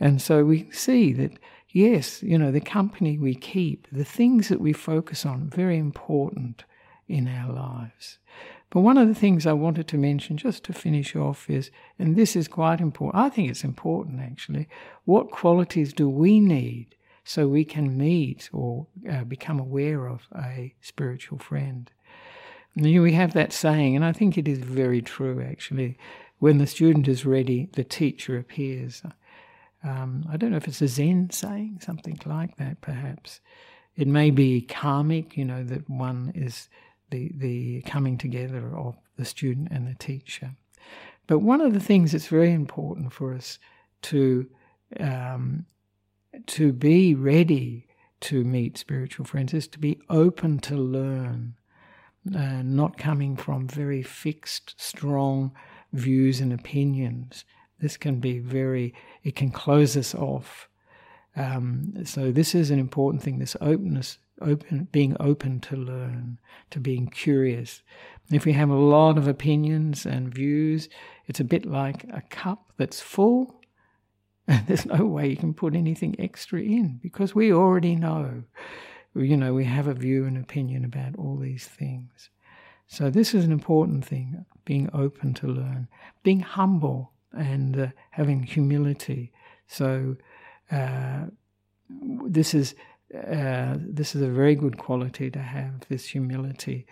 [0.00, 1.32] And so we see that,
[1.76, 6.64] yes, you know, the company we keep, the things that we focus on, very important
[7.06, 8.18] in our lives.
[8.70, 12.16] But one of the things I wanted to mention, just to finish off, is, and
[12.16, 14.68] this is quite important, I think it's important actually,
[15.04, 20.74] what qualities do we need so we can meet or uh, become aware of a
[20.80, 21.90] spiritual friend?
[22.74, 25.98] We have that saying, and I think it is very true actually.
[26.38, 29.02] When the student is ready, the teacher appears.
[29.86, 33.40] Um, I don't know if it's a Zen saying, something like that, perhaps.
[33.94, 36.68] It may be karmic, you know, that one is
[37.10, 40.50] the, the coming together of the student and the teacher.
[41.26, 43.58] But one of the things that's very important for us
[44.02, 44.48] to
[45.00, 45.66] um,
[46.46, 47.86] to be ready
[48.20, 51.54] to meet spiritual friends is to be open to learn
[52.34, 55.52] uh, not coming from very fixed, strong
[55.92, 57.44] views and opinions.
[57.80, 60.68] This can be very, it can close us off.
[61.36, 63.38] Um, so this is an important thing.
[63.38, 66.38] This openness, open, being open to learn,
[66.70, 67.82] to being curious.
[68.30, 70.88] If we have a lot of opinions and views,
[71.26, 73.54] it's a bit like a cup that's full.
[74.48, 78.44] And there's no way you can put anything extra in because we already know
[79.24, 82.30] you know, we have a view and opinion about all these things.
[82.88, 85.88] So this is an important thing, being open to learn,
[86.22, 89.32] being humble and uh, having humility.
[89.66, 90.16] So
[90.70, 91.26] uh,
[91.88, 92.74] this is
[93.14, 96.86] uh, this is a very good quality to have this humility,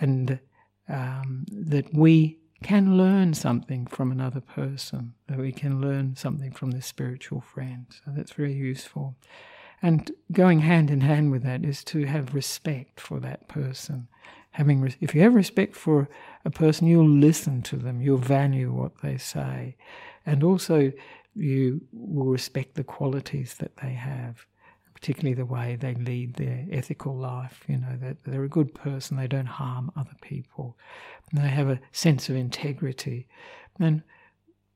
[0.00, 0.38] and
[0.88, 6.70] um, that we can learn something from another person, that we can learn something from
[6.72, 7.86] this spiritual friend.
[7.90, 9.16] So that's very useful.
[9.80, 14.08] And going hand in hand with that is to have respect for that person.
[14.52, 16.08] Having, if you have respect for
[16.44, 19.76] a person, you'll listen to them, you'll value what they say,
[20.26, 20.92] and also
[21.34, 24.46] you will respect the qualities that they have,
[24.94, 27.62] particularly the way they lead their ethical life.
[27.68, 30.76] You know that they're a good person, they don't harm other people,
[31.32, 33.28] they have a sense of integrity.
[33.78, 34.02] And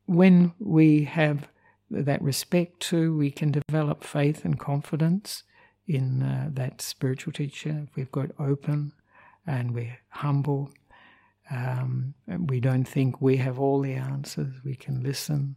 [0.07, 1.49] when we have
[1.91, 5.43] that respect too, we can develop faith and confidence
[5.87, 7.87] in uh, that spiritual teacher.
[7.89, 8.93] If we've got open
[9.47, 10.71] and we're humble,
[11.51, 12.15] um,
[12.47, 15.57] we don't think we have all the answers, we can listen,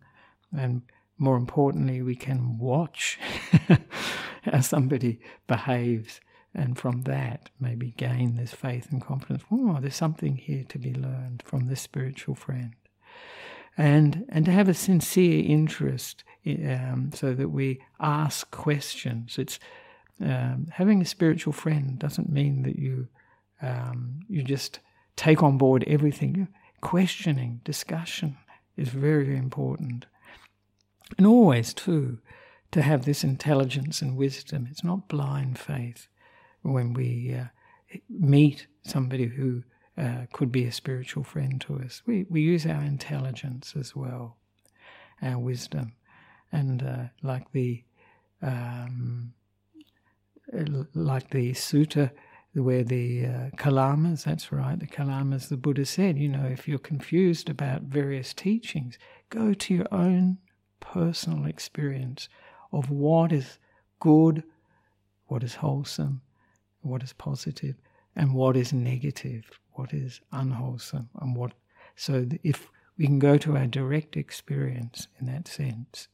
[0.57, 0.81] and
[1.17, 3.19] more importantly, we can watch
[4.43, 6.19] how somebody behaves,
[6.53, 9.43] and from that, maybe gain this faith and confidence.
[9.51, 12.75] Oh, there's something here to be learned from this spiritual friend
[13.77, 19.37] and and to have a sincere interest, um, so that we ask questions.
[19.37, 19.59] It's
[20.21, 23.07] um, having a spiritual friend doesn't mean that you
[23.61, 24.79] um, you just
[25.15, 26.47] take on board everything.
[26.81, 28.37] Questioning, discussion
[28.77, 30.05] is very, very important,
[31.17, 32.19] and always too
[32.71, 34.67] to have this intelligence and wisdom.
[34.69, 36.07] It's not blind faith
[36.61, 37.45] when we uh,
[38.09, 39.63] meet somebody who
[39.97, 42.01] uh, could be a spiritual friend to us.
[42.05, 44.37] We, we use our intelligence as well,
[45.21, 45.93] our wisdom.
[46.51, 47.83] And uh, like the
[48.41, 49.33] um,
[50.93, 52.11] like the sutta
[52.63, 56.79] where the uh, kalamas, that's right, the kalamas, the Buddha said, you know, if you're
[56.79, 58.97] confused about various teachings,
[59.29, 60.37] go to your own
[60.79, 62.29] personal experience
[62.71, 63.57] of what is
[63.99, 64.43] good,
[65.27, 66.21] what is wholesome,
[66.81, 67.75] what is positive,
[68.15, 71.53] and what is negative, what is unwholesome, and what.
[71.95, 76.07] So if we can go to our direct experience in that sense.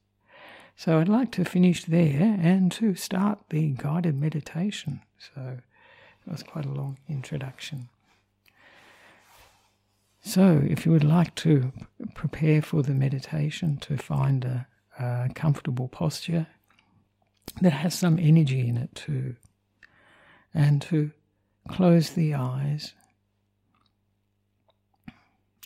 [0.76, 5.02] So I'd like to finish there and to start the guided meditation.
[5.20, 5.60] So
[6.26, 7.90] that was quite a long introduction.
[10.24, 11.72] So, if you would like to
[12.14, 14.68] prepare for the meditation, to find a,
[15.00, 16.48] a comfortable posture
[17.60, 19.36] that has some energy in it too,
[20.54, 21.12] and to
[21.68, 22.94] close the eyes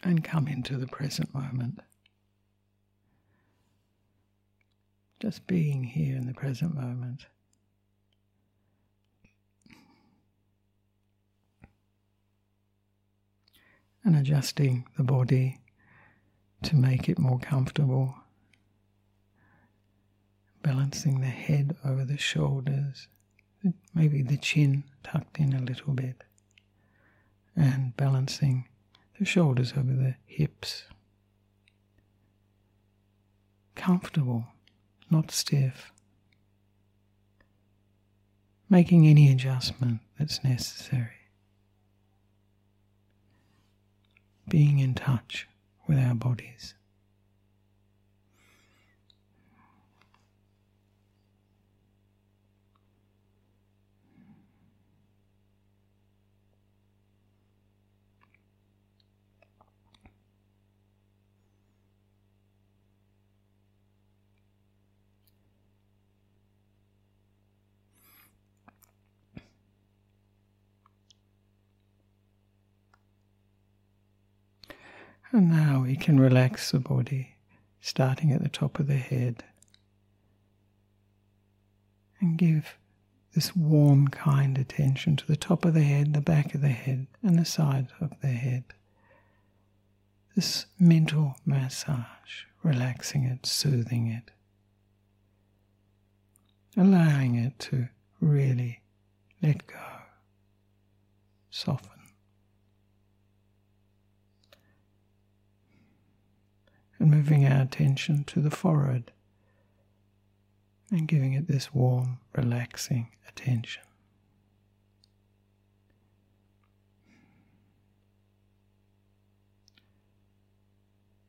[0.03, 1.79] and come into the present moment.
[5.19, 7.25] Just being here in the present moment.
[14.05, 15.61] And adjusting the body
[16.61, 18.13] to make it more comfortable.
[20.61, 23.07] Balancing the head over the shoulders,
[23.95, 26.23] maybe the chin tucked in a little bit,
[27.55, 28.67] and balancing
[29.17, 30.83] the shoulders over the hips.
[33.73, 34.45] Comfortable,
[35.09, 35.91] not stiff.
[38.69, 41.24] Making any adjustment that's necessary.
[44.47, 45.47] Being in touch
[45.87, 46.75] with our bodies.
[75.35, 77.35] And now we can relax the body,
[77.81, 79.43] starting at the top of the head,
[82.21, 82.77] and give
[83.33, 87.07] this warm, kind attention to the top of the head, the back of the head,
[87.21, 88.63] and the side of the head.
[90.37, 94.31] This mental massage, relaxing it, soothing it,
[96.77, 97.89] allowing it to
[98.21, 98.83] really
[99.41, 99.83] let go,
[101.49, 101.94] soften.
[107.05, 109.11] And moving our attention to the forehead
[110.89, 113.83] and giving it this warm, relaxing attention.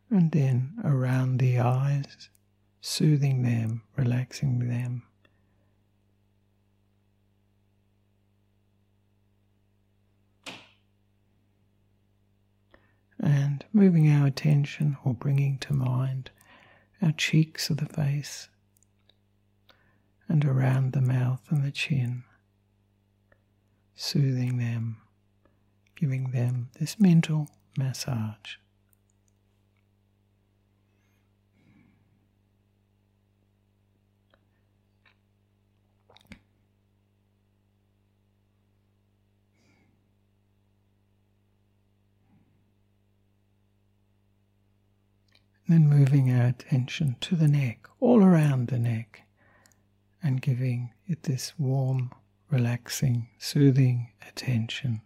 [0.08, 2.30] And then around the eyes,
[2.80, 5.02] soothing them, relaxing them.
[13.26, 16.30] And moving our attention or bringing to mind
[17.02, 18.48] our cheeks of the face
[20.28, 22.22] and around the mouth and the chin,
[23.96, 24.98] soothing them,
[25.96, 28.56] giving them this mental massage.
[45.68, 49.22] Then moving our attention to the neck, all around the neck,
[50.22, 52.12] and giving it this warm,
[52.50, 55.00] relaxing, soothing attention.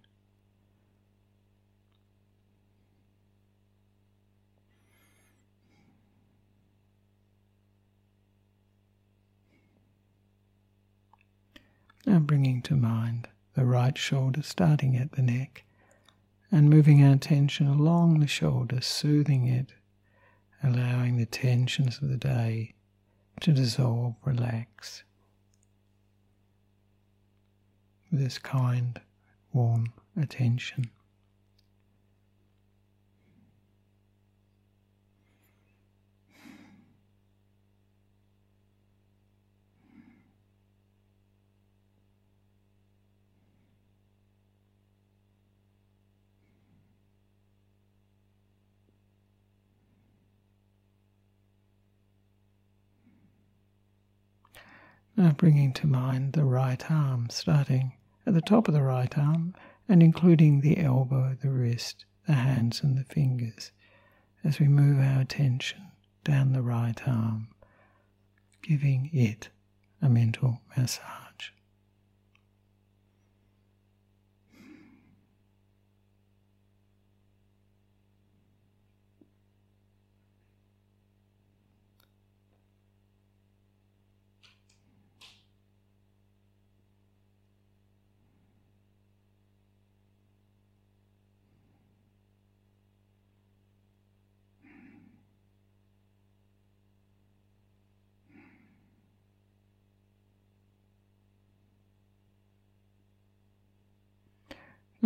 [12.04, 15.64] Now bringing to mind the right shoulder starting at the neck
[16.52, 19.72] and moving our attention along the shoulder, soothing it
[20.62, 22.74] allowing the tensions of the day
[23.40, 25.04] to dissolve, relax.
[28.12, 29.00] This kind,
[29.52, 30.90] warm attention.
[55.20, 57.92] Now bringing to mind the right arm, starting
[58.24, 59.54] at the top of the right arm
[59.86, 63.70] and including the elbow, the wrist, the hands, and the fingers
[64.42, 65.92] as we move our attention
[66.24, 67.48] down the right arm,
[68.62, 69.50] giving it
[70.00, 71.29] a mental massage.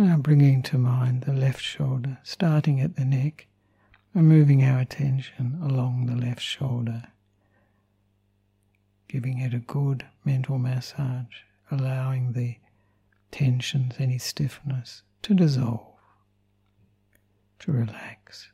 [0.05, 3.47] Now bringing to mind the left shoulder, starting at the neck
[4.13, 7.05] and moving our attention along the left shoulder,
[9.07, 11.41] giving it a good mental massage,
[11.71, 12.57] allowing the
[13.31, 15.95] tensions, any stiffness to dissolve,
[17.57, 18.51] to relax.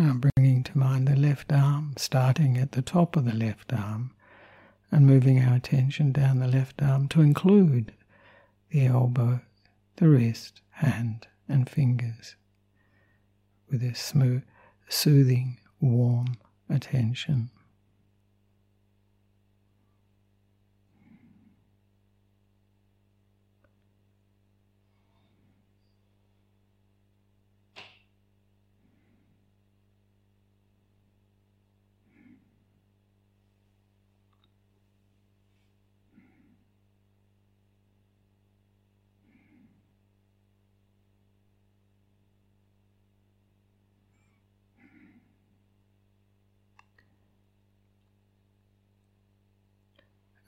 [0.00, 4.12] Now bringing to mind the left arm, starting at the top of the left arm
[4.90, 7.92] and moving our attention down the left arm to include
[8.70, 9.40] the elbow,
[9.96, 12.36] the wrist, hand, and fingers
[13.70, 14.42] with a smooth,
[14.88, 16.36] soothing, warm
[16.68, 17.50] attention.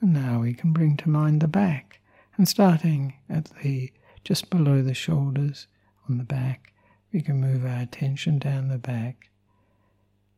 [0.01, 2.01] And now we can bring to mind the back
[2.35, 3.89] and starting at the
[4.25, 5.67] just below the shoulders
[6.09, 6.73] on the back,
[7.13, 9.29] we can move our attention down the back,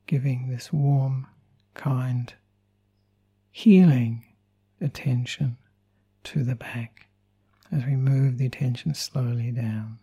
[0.05, 1.25] giving this warm,
[1.73, 2.31] kind,
[3.49, 4.23] healing
[4.79, 5.57] attention
[6.25, 7.07] to the back
[7.71, 9.97] as we move the attention slowly down,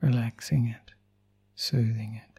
[0.00, 0.92] relaxing it,
[1.56, 2.29] soothing it.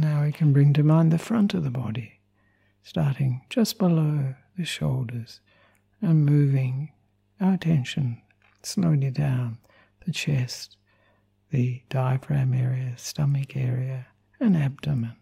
[0.00, 2.20] And now we can bring to mind the front of the body,
[2.82, 5.42] starting just below the shoulders
[6.00, 6.92] and moving
[7.38, 8.22] our attention
[8.62, 9.58] slowly down
[10.06, 10.78] the chest,
[11.50, 14.06] the diaphragm area, stomach area,
[14.40, 15.16] and abdomen,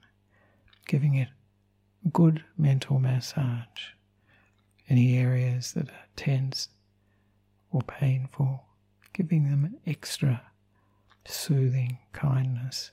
[0.87, 1.31] giving it
[2.13, 3.95] good mental massage.
[4.89, 6.69] Any areas that are tense
[7.73, 8.63] or painful,
[9.13, 10.41] giving them an extra
[11.27, 12.93] soothing kindness,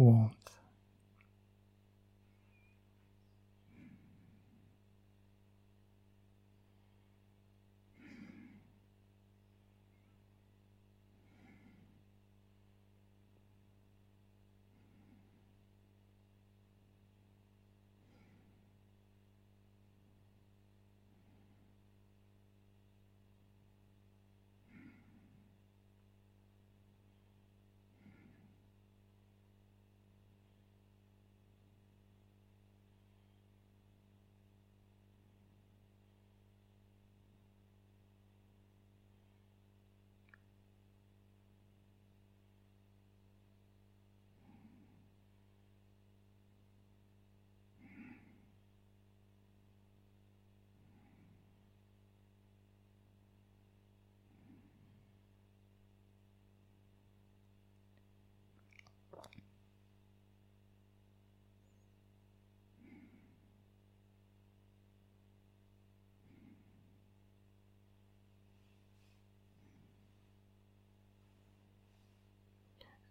[0.00, 0.30] 我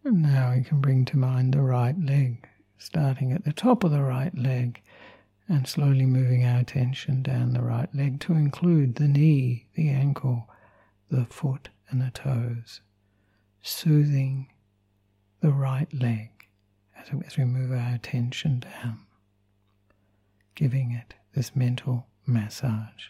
[0.04, 2.48] And now we can bring to mind the right leg,
[2.78, 4.82] starting at the top of the right leg
[5.48, 10.48] and slowly moving our attention down the right leg to include the knee, the ankle,
[11.10, 12.82] the foot, and the toes,
[13.62, 14.48] soothing
[15.42, 16.48] the right leg
[16.98, 19.00] as, as we move our attention down,
[20.56, 23.08] giving it this mental massage.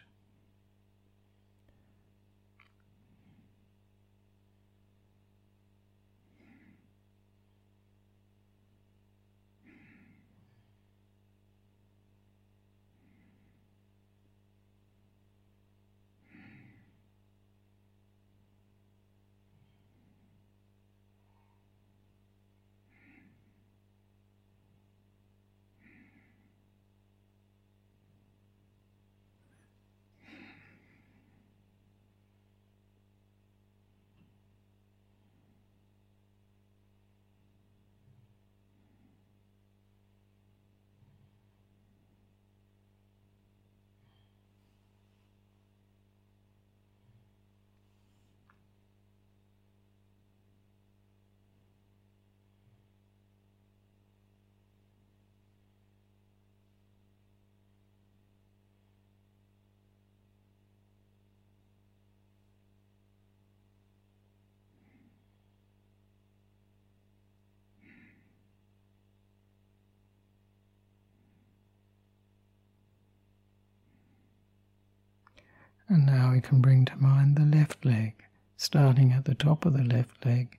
[75.90, 78.24] And now we can bring to mind the left leg,
[78.56, 80.58] starting at the top of the left leg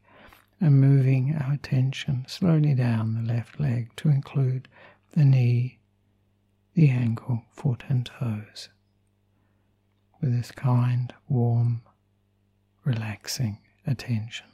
[0.61, 4.69] and moving our attention slowly down the left leg to include
[5.13, 5.79] the knee,
[6.75, 8.69] the ankle, foot, and toes.
[10.21, 11.83] With this kind, warm,
[12.85, 14.47] relaxing attention.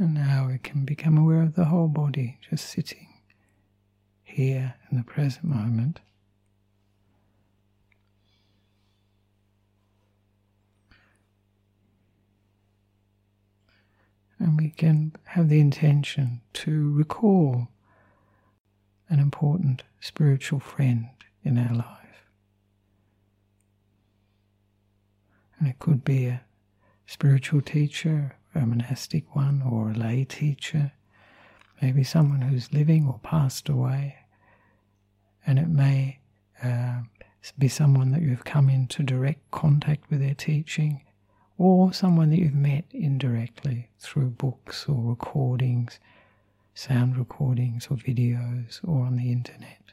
[0.00, 3.08] And now we can become aware of the whole body just sitting
[4.22, 6.00] here in the present moment.
[14.38, 17.68] And we can have the intention to recall
[19.10, 21.10] an important spiritual friend
[21.44, 22.24] in our life.
[25.58, 26.40] And it could be a
[27.06, 30.92] spiritual teacher, a monastic one, or a lay teacher,
[31.80, 34.16] maybe someone who's living or passed away.
[35.46, 36.18] And it may
[36.62, 37.00] uh,
[37.58, 41.02] be someone that you've come into direct contact with their teaching,
[41.58, 46.00] or someone that you've met indirectly through books or recordings
[46.74, 49.92] sound recordings or videos or on the internet.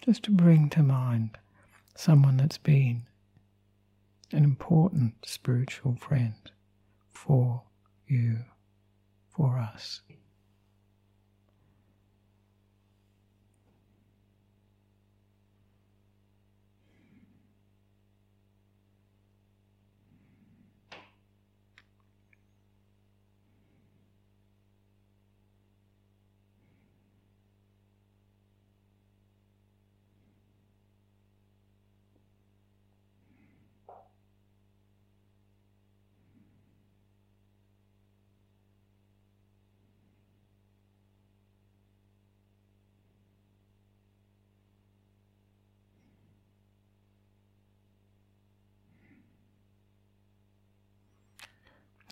[0.00, 1.38] Just to bring to mind
[1.94, 3.04] someone that's been
[4.32, 6.34] an important spiritual friend
[7.26, 7.62] for
[8.06, 8.38] you,
[9.36, 10.02] for us.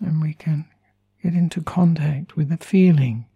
[0.05, 0.67] And we can
[1.23, 3.27] get into contact with the feeling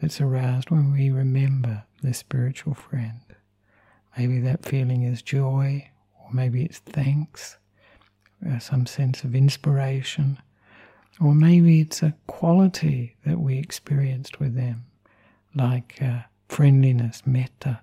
[0.00, 3.20] that's aroused when we remember the spiritual friend.
[4.16, 5.88] Maybe that feeling is joy,
[6.18, 7.58] or maybe it's thanks,
[8.44, 10.38] or some sense of inspiration,
[11.20, 14.86] or maybe it's a quality that we experienced with them,
[15.54, 17.80] like uh, friendliness, metta,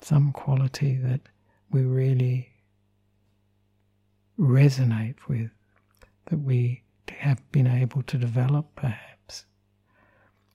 [0.00, 1.20] some quality that
[1.70, 2.50] we really
[4.38, 5.50] resonate with,
[6.26, 9.46] that we have been able to develop, perhaps.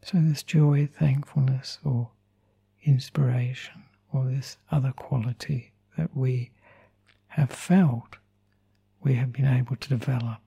[0.04, 2.12] So, this joy, thankfulness, or
[2.84, 6.52] inspiration, or this other quality that we
[7.28, 8.18] have felt,
[9.02, 10.42] we have been able to develop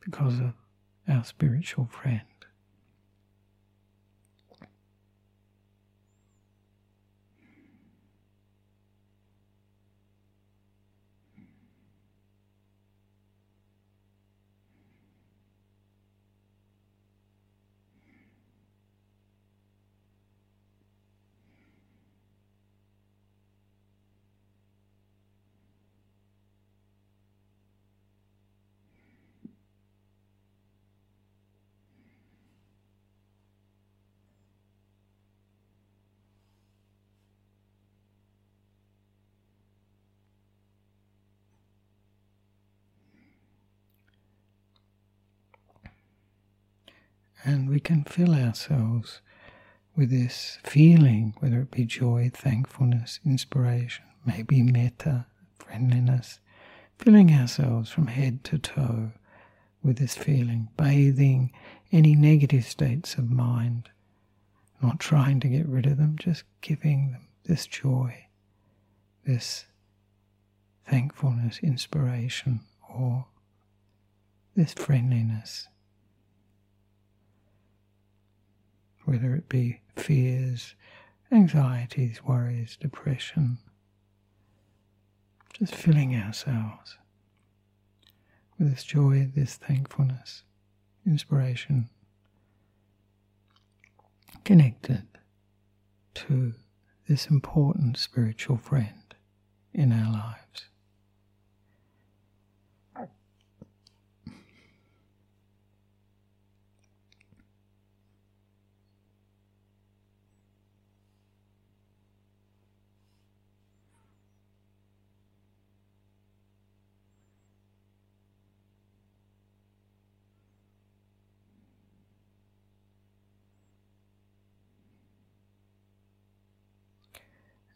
[0.00, 0.52] because of
[1.08, 2.22] our spiritual friend.
[47.52, 49.20] And we can fill ourselves
[49.94, 55.26] with this feeling, whether it be joy, thankfulness, inspiration, maybe metta,
[55.58, 56.40] friendliness,
[56.98, 59.12] filling ourselves from head to toe
[59.82, 61.52] with this feeling, bathing
[61.92, 63.90] any negative states of mind,
[64.80, 68.28] not trying to get rid of them, just giving them this joy,
[69.26, 69.66] this
[70.86, 73.26] thankfulness, inspiration, or
[74.56, 75.68] this friendliness.
[79.04, 80.74] Whether it be fears,
[81.30, 83.58] anxieties, worries, depression.
[85.54, 86.98] Just filling ourselves
[88.58, 90.44] with this joy, this thankfulness,
[91.06, 91.88] inspiration,
[94.44, 95.06] connected
[96.14, 96.54] to
[97.08, 99.14] this important spiritual friend
[99.74, 100.66] in our lives.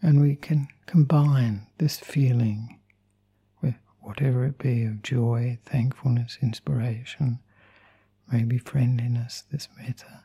[0.07, 2.79] And we can combine this feeling
[3.61, 7.41] with whatever it be of joy, thankfulness, inspiration,
[8.31, 10.23] maybe friendliness, this metta,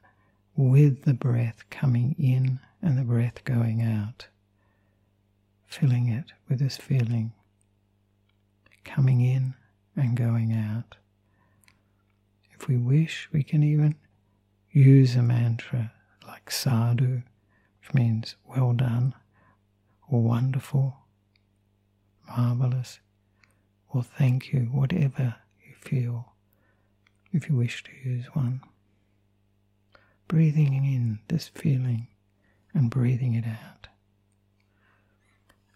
[0.55, 4.27] with the breath coming in and the breath going out,
[5.65, 7.33] filling it with this feeling
[8.83, 9.55] coming in
[9.95, 10.97] and going out.
[12.53, 13.95] if we wish, we can even
[14.71, 15.91] use a mantra
[16.27, 17.23] like sadhu,
[17.79, 19.15] which means well done,
[20.11, 20.97] or wonderful,
[22.27, 22.99] marvelous,
[23.89, 25.35] or thank you, whatever
[25.65, 26.33] you feel,
[27.31, 28.61] if you wish to use one.
[30.27, 32.07] Breathing in this feeling
[32.73, 33.87] and breathing it out.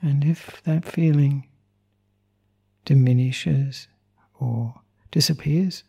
[0.01, 1.47] And if that feeling
[2.83, 3.87] diminishes
[4.39, 4.75] or
[5.11, 5.83] disappears,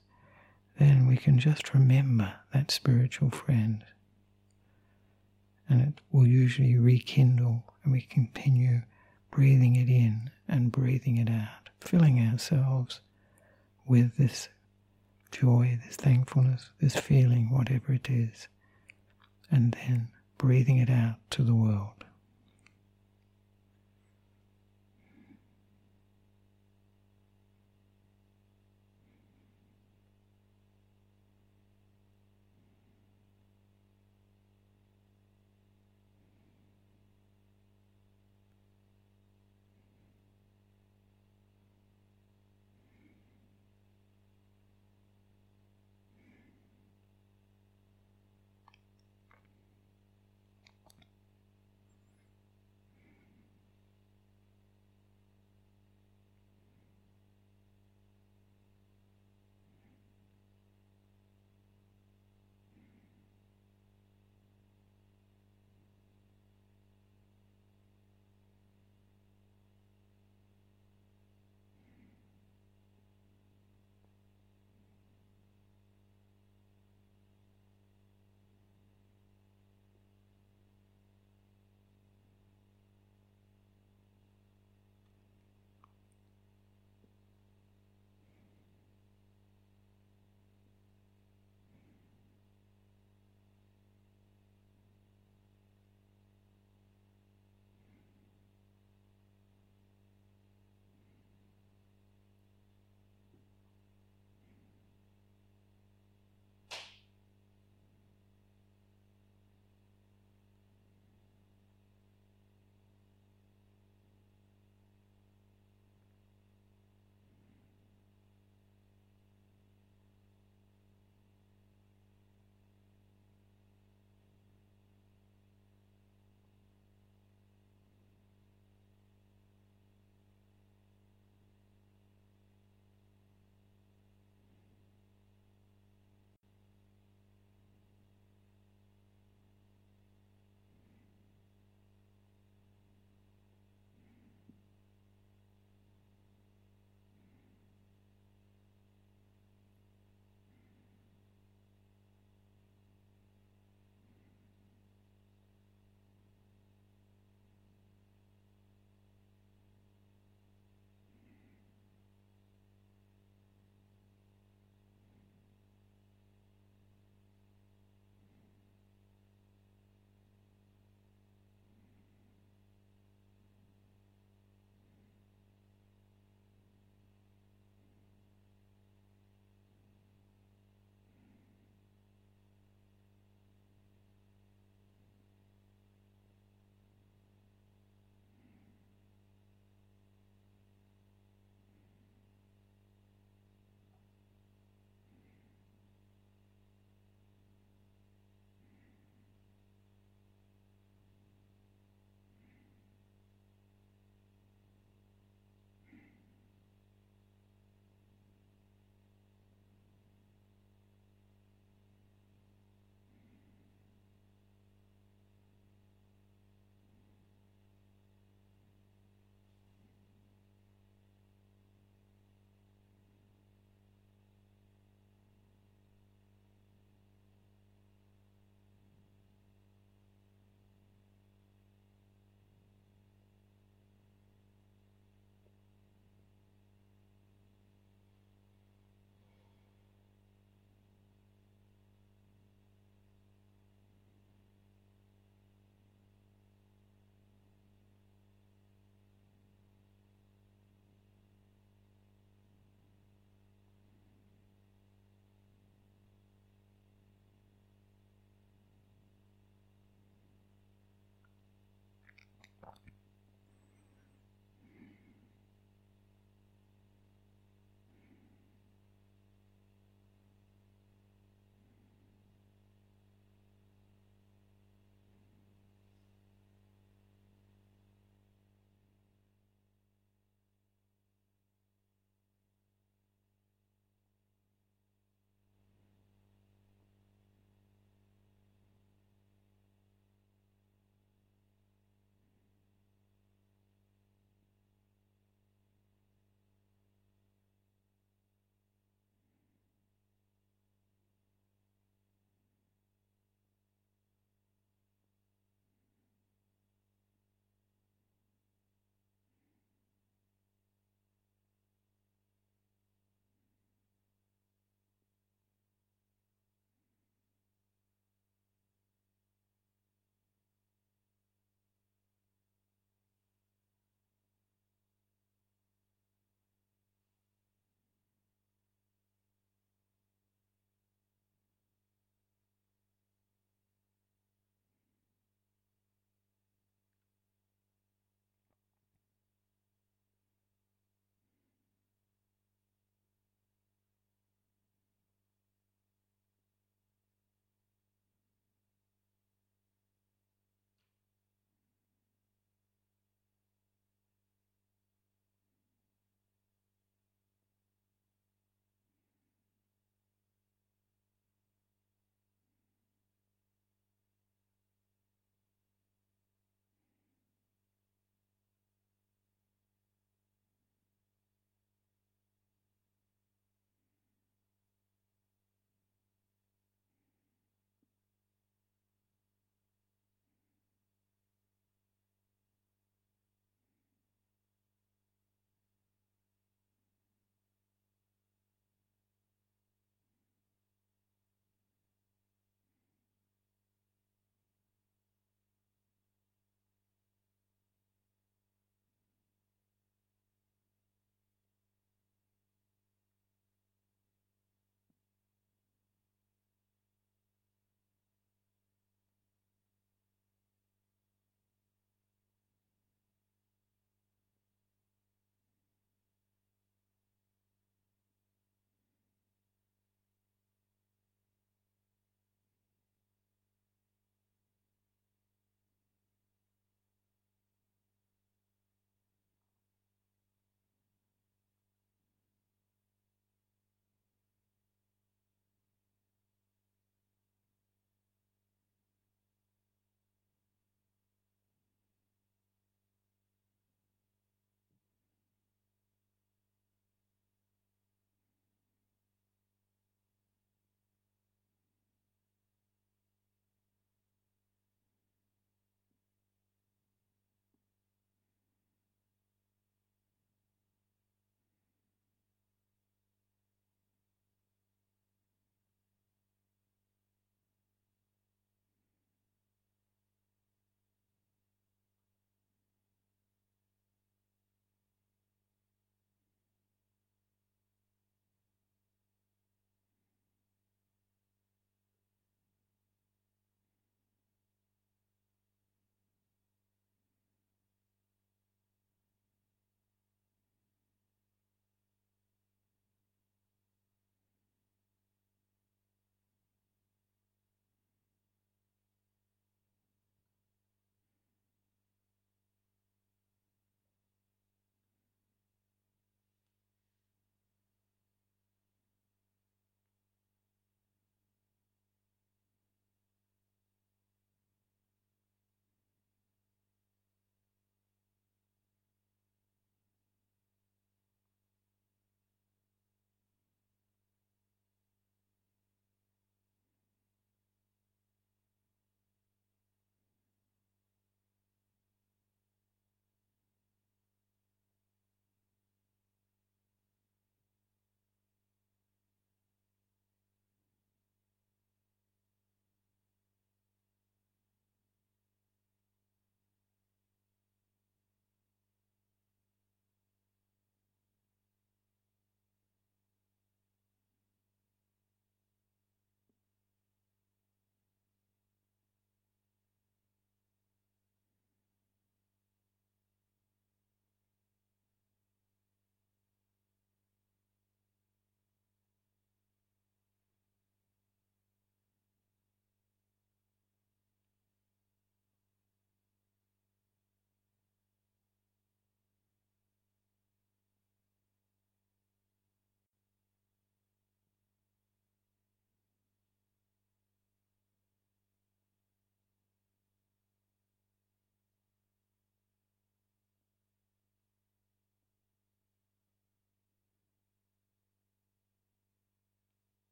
[0.79, 3.85] then we can just remember that spiritual friend.
[5.69, 8.83] And it will usually rekindle, and we continue
[9.31, 13.01] breathing it in and breathing it out, filling ourselves
[13.87, 14.49] with this
[15.33, 18.49] joy, this thankfulness, this feeling, whatever it is,
[19.51, 20.09] and then
[20.39, 22.05] breathing it out to the world.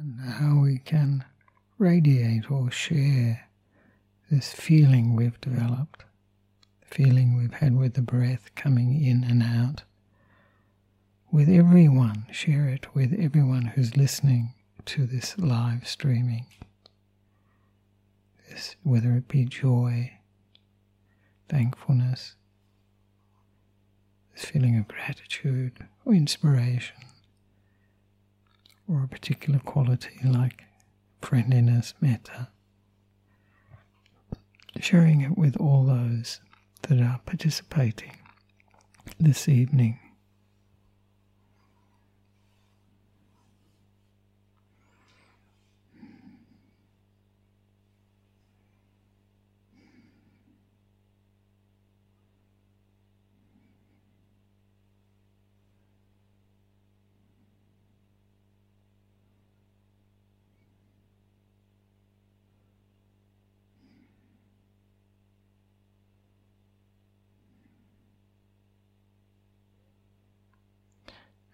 [0.00, 1.26] And how we can
[1.76, 3.50] radiate or share
[4.30, 6.04] this feeling we've developed,
[6.80, 9.82] the feeling we've had with the breath coming in and out,
[11.30, 14.54] with everyone, share it with everyone who's listening
[14.86, 16.46] to this live streaming.
[18.48, 20.12] This, whether it be joy,
[21.46, 22.36] thankfulness,
[24.34, 26.96] this feeling of gratitude or inspiration,
[28.90, 30.64] or a particular quality like
[31.22, 32.48] friendliness, metta.
[34.80, 36.40] Sharing it with all those
[36.88, 38.16] that are participating
[39.18, 39.98] this evening.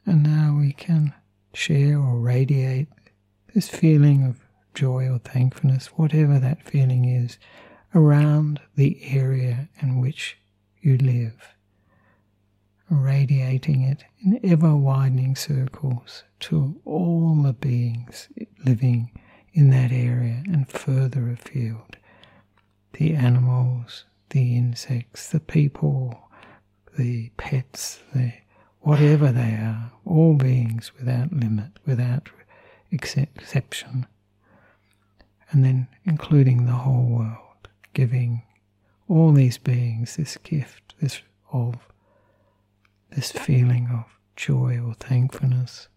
[0.08, 1.14] And now we can
[1.66, 2.86] share or radiate
[3.52, 7.38] this feeling of joy or thankfulness, whatever that feeling is,
[7.92, 10.38] around the area in which
[10.80, 11.56] you live,
[12.88, 18.28] radiating it in ever widening circles to all the beings
[18.64, 19.10] living
[19.52, 21.96] in that area and further afield.
[22.92, 26.30] The animals, the insects, the people,
[26.96, 28.34] the pets, the
[28.86, 32.28] whatever they are, all beings without limit, without
[32.92, 34.06] exception,
[35.50, 38.44] and then including the whole world, giving
[39.08, 41.20] all these beings this gift, this
[41.52, 41.88] of
[43.10, 44.04] this feeling of
[44.36, 45.88] joy or thankfulness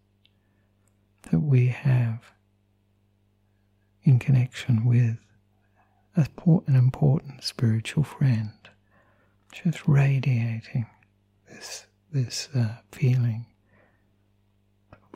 [1.30, 2.32] that we have
[4.02, 5.20] in connection with
[6.16, 8.50] an important spiritual friend,
[9.52, 10.88] just radiating
[11.48, 13.46] this this uh, feeling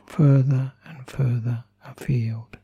[0.06, 2.58] further and further afield.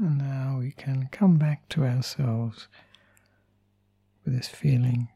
[0.00, 2.68] And now we can come back to ourselves
[4.24, 5.08] with this feeling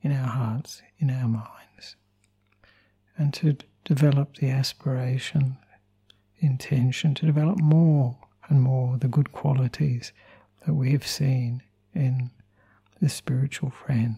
[0.00, 1.96] in our hearts, in our minds,
[3.18, 5.58] and to develop the aspiration,
[6.38, 8.16] intention to develop more
[8.48, 10.14] and more the good qualities
[10.64, 11.62] that we have seen
[11.94, 12.30] in
[13.02, 14.16] the spiritual friend.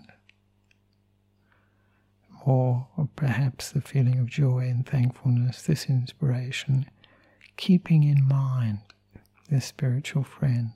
[2.46, 6.86] More, or perhaps the feeling of joy and thankfulness, this inspiration,
[7.56, 8.78] keeping in mind
[9.50, 10.72] this spiritual friend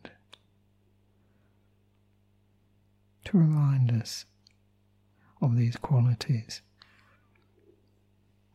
[3.25, 4.25] to remind us
[5.41, 6.63] of these qualities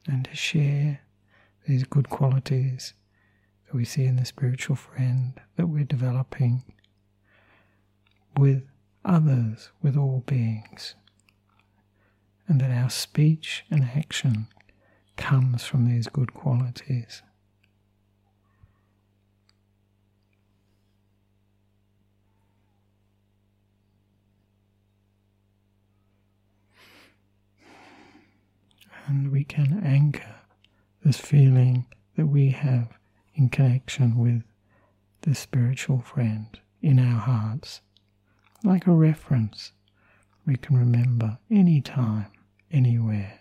[0.08, 1.02] and to share
[1.68, 2.94] these good qualities
[3.66, 6.64] that we see in the spiritual friend that we're developing
[8.38, 8.64] with
[9.04, 10.96] others, with all beings,
[12.48, 14.48] and that our speech and action
[15.18, 17.22] comes from these good qualities.
[29.08, 30.36] And we can anchor
[31.04, 31.86] this feeling
[32.18, 32.98] that we have
[33.36, 34.44] in connection with
[35.22, 37.82] the spiritual friend in our hearts,
[38.64, 39.72] like a reference
[40.46, 42.32] we can remember any time,
[42.72, 43.40] anywhere.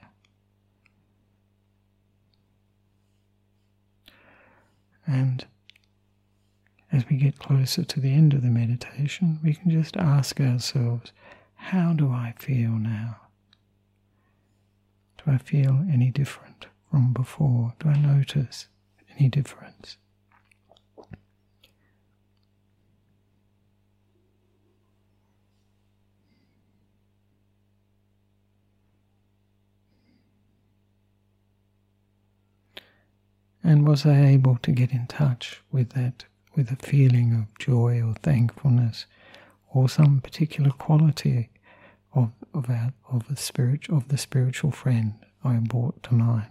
[5.06, 5.46] And
[6.92, 11.12] as we get closer to the end of the meditation, we can just ask ourselves,
[11.54, 13.16] how do I feel now?
[15.26, 17.74] Do I feel any different from before?
[17.80, 18.68] Do I notice
[19.18, 19.96] any difference?
[33.64, 36.24] And was I able to get in touch with that,
[36.54, 39.06] with a feeling of joy or thankfulness,
[39.70, 41.50] or some particular quality
[42.56, 45.14] of our, of the spirit of the spiritual friend
[45.44, 46.50] I am brought to mind?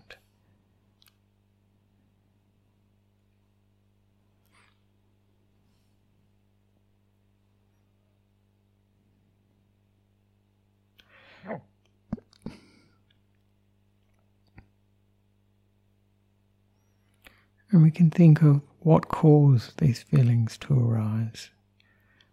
[17.72, 21.49] And we can think of what caused these feelings to arise,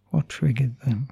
[0.09, 1.09] what triggered them.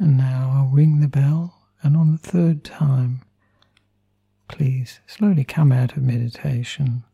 [0.00, 3.20] And now I'll ring the bell, and on the third time,
[4.48, 7.04] please slowly come out of meditation.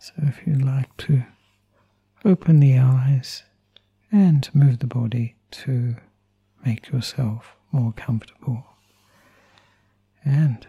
[0.00, 0.12] So,
[0.44, 1.22] if you'd like to
[2.24, 3.44] open the eyes
[4.12, 5.96] and move the body to
[6.64, 8.64] make yourself more comfortable.
[10.24, 10.66] And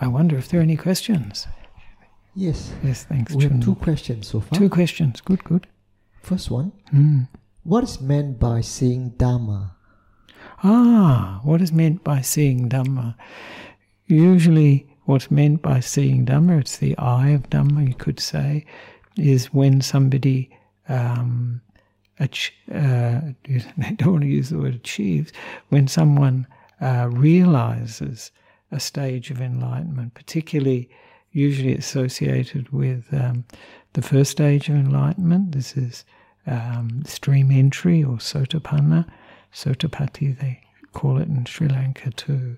[0.00, 1.46] I wonder if there are any questions.
[2.34, 2.72] Yes.
[2.82, 3.32] Yes, thanks.
[3.32, 4.58] We have two questions so far.
[4.58, 5.20] Two questions.
[5.20, 5.66] Good, good.
[6.22, 7.28] First one Mm.
[7.62, 9.76] What is meant by seeing Dharma?
[10.62, 13.16] Ah, what is meant by seeing Dhamma?
[14.06, 18.64] Usually, what's meant by seeing Dhamma, it's the eye of Dhamma, you could say,
[19.16, 20.50] is when somebody,
[20.88, 21.60] um,
[22.20, 25.32] ach- uh, I don't want to use the word achieves,
[25.68, 26.46] when someone
[26.80, 28.30] uh, realizes
[28.70, 30.90] a stage of enlightenment, particularly
[31.32, 33.44] usually associated with um,
[33.92, 35.52] the first stage of enlightenment.
[35.52, 36.04] This is
[36.46, 39.06] um, stream entry or sotapanna.
[39.52, 40.60] Sotapatti, they
[40.92, 42.56] call it in Sri Lanka too.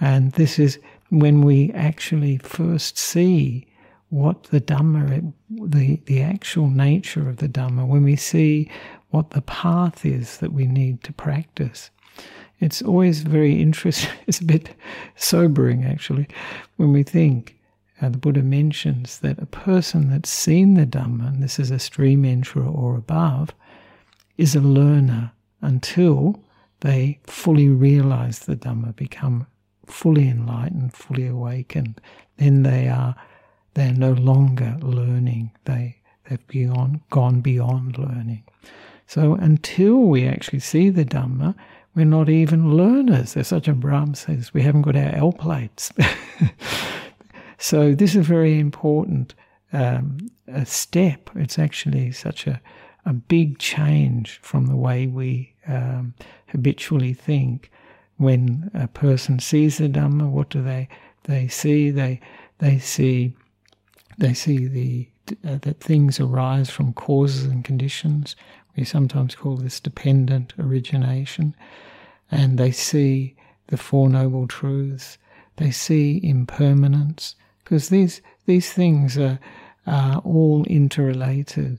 [0.00, 0.78] And this is
[1.12, 3.66] when we actually first see
[4.08, 8.70] what the Dhamma, the, the actual nature of the Dhamma, when we see
[9.10, 11.90] what the path is that we need to practice.
[12.60, 14.74] It's always very interesting, it's a bit
[15.14, 16.28] sobering actually,
[16.76, 17.58] when we think.
[18.00, 21.78] Uh, the Buddha mentions that a person that's seen the Dhamma, and this is a
[21.78, 23.50] stream enterer or above,
[24.38, 25.30] is a learner
[25.60, 26.42] until
[26.80, 29.46] they fully realize the Dhamma, become
[29.92, 32.00] fully enlightened, fully awakened.
[32.36, 33.14] Then they are
[33.74, 35.52] they're no longer learning.
[35.64, 38.44] They they've beyond gone beyond learning.
[39.06, 41.54] So until we actually see the Dhamma,
[41.94, 43.36] we're not even learners.
[43.36, 45.92] As Ajahn Brahm says, we haven't got our L plates.
[47.58, 49.34] so this is a very important
[49.72, 51.30] um, a step.
[51.34, 52.60] It's actually such a,
[53.04, 56.14] a big change from the way we um,
[56.48, 57.70] habitually think.
[58.16, 60.88] When a person sees the Dhamma, what do they
[61.24, 61.90] they see?
[61.90, 62.20] They
[62.58, 63.34] they see
[64.18, 65.08] they see the
[65.48, 68.36] uh, that things arise from causes and conditions.
[68.76, 71.54] We sometimes call this dependent origination,
[72.30, 73.36] and they see
[73.68, 75.18] the Four Noble Truths.
[75.56, 79.38] They see impermanence because these these things are
[79.86, 81.78] are all interrelated.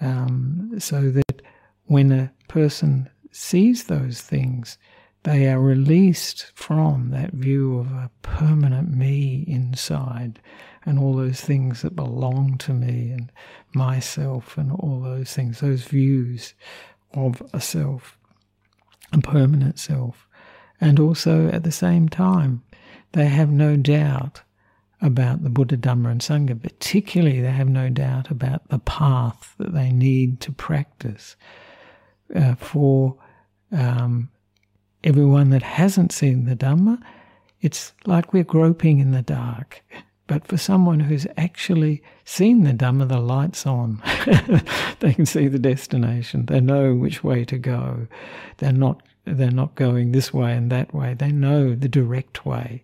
[0.00, 1.42] Um, so that
[1.86, 4.78] when a person sees those things,
[5.24, 10.40] they are released from that view of a permanent me inside
[10.86, 13.32] and all those things that belong to me and
[13.74, 16.54] myself and all those things, those views
[17.14, 18.18] of a self,
[19.12, 20.28] a permanent self.
[20.78, 22.62] And also at the same time,
[23.12, 24.42] they have no doubt
[25.00, 26.60] about the Buddha, Dhamma, and Sangha.
[26.60, 31.36] Particularly, they have no doubt about the path that they need to practice.
[32.34, 33.16] Uh, for
[33.70, 34.30] um,
[35.04, 37.00] everyone that hasn't seen the Dhamma,
[37.60, 39.82] it's like we're groping in the dark.
[40.26, 44.02] But for someone who's actually seen the Dhamma, the light's on.
[45.00, 46.46] they can see the destination.
[46.46, 48.08] They know which way to go.
[48.58, 51.14] They're not they're not going this way and that way.
[51.14, 52.82] They know the direct way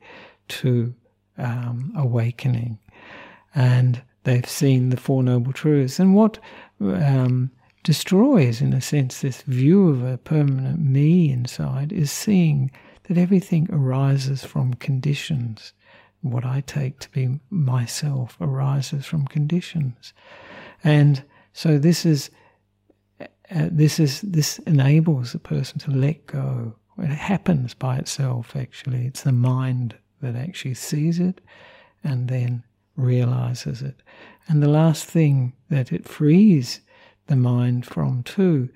[0.49, 0.95] to
[1.37, 2.79] um, awakening,
[3.55, 5.99] and they've seen the Four Noble Truths.
[5.99, 6.39] And what
[6.81, 7.51] um,
[7.83, 12.71] destroys, in a sense, this view of a permanent me inside is seeing
[13.05, 15.73] that everything arises from conditions
[16.23, 20.13] what I take to be myself arises from conditions.
[20.85, 22.31] And so this is
[23.21, 26.75] uh, this is this enables the person to let go.
[26.99, 29.07] It happens by itself actually.
[29.07, 31.41] It's the mind that actually sees it
[32.05, 32.63] and then
[32.97, 34.03] realizes it.
[34.49, 36.81] And the last thing that it frees
[37.27, 38.69] the mind from too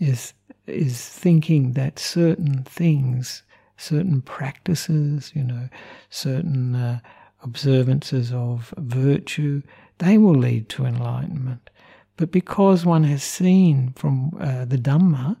[0.00, 0.32] is
[0.66, 3.42] is thinking that certain things
[3.76, 5.68] certain practices, you know,
[6.10, 7.00] certain uh,
[7.42, 9.62] observances of virtue,
[9.98, 11.70] they will lead to enlightenment.
[12.16, 15.36] But because one has seen from uh, the Dhamma,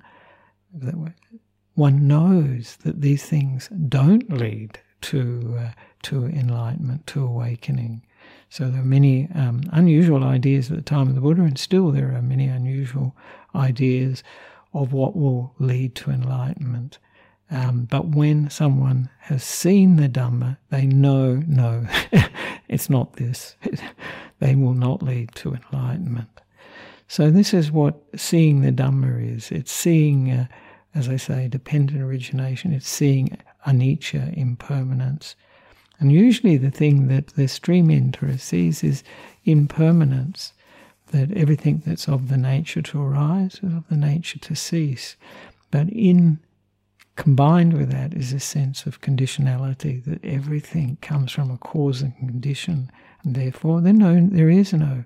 [1.74, 5.70] one knows that these things don't lead to uh,
[6.02, 8.02] to enlightenment, to awakening.
[8.48, 11.90] So there are many um, unusual ideas at the time of the Buddha, and still
[11.90, 13.16] there are many unusual
[13.54, 14.22] ideas
[14.72, 16.98] of what will lead to enlightenment.
[17.50, 21.86] Um, but when someone has seen the Dhamma, they know, no,
[22.68, 23.56] it's not this.
[24.40, 26.28] they will not lead to enlightenment.
[27.06, 29.52] So, this is what seeing the Dhamma is.
[29.52, 30.46] It's seeing, uh,
[30.94, 33.36] as I say, dependent origination, it's seeing
[33.66, 35.36] anicca, impermanence.
[36.04, 39.02] And usually, the thing that the stream enterer sees is
[39.46, 40.52] impermanence,
[41.12, 45.16] that everything that's of the nature to arise is of the nature to cease.
[45.70, 46.40] But in
[47.16, 52.16] Combined with that is a sense of conditionality that everything comes from a cause and
[52.18, 52.90] condition,
[53.22, 55.04] and therefore there, no, there is no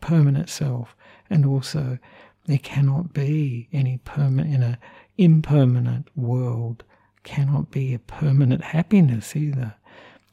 [0.00, 0.96] permanent self,
[1.28, 1.98] and also
[2.46, 4.78] there cannot be any permanent in an
[5.18, 6.82] impermanent world
[7.24, 9.74] cannot be a permanent happiness either.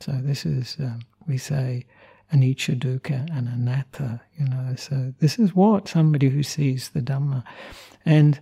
[0.01, 1.85] So this is um, we say
[2.33, 4.75] anicca dukkha and anatta, you know.
[4.75, 7.43] So this is what somebody who sees the Dhamma,
[8.05, 8.39] and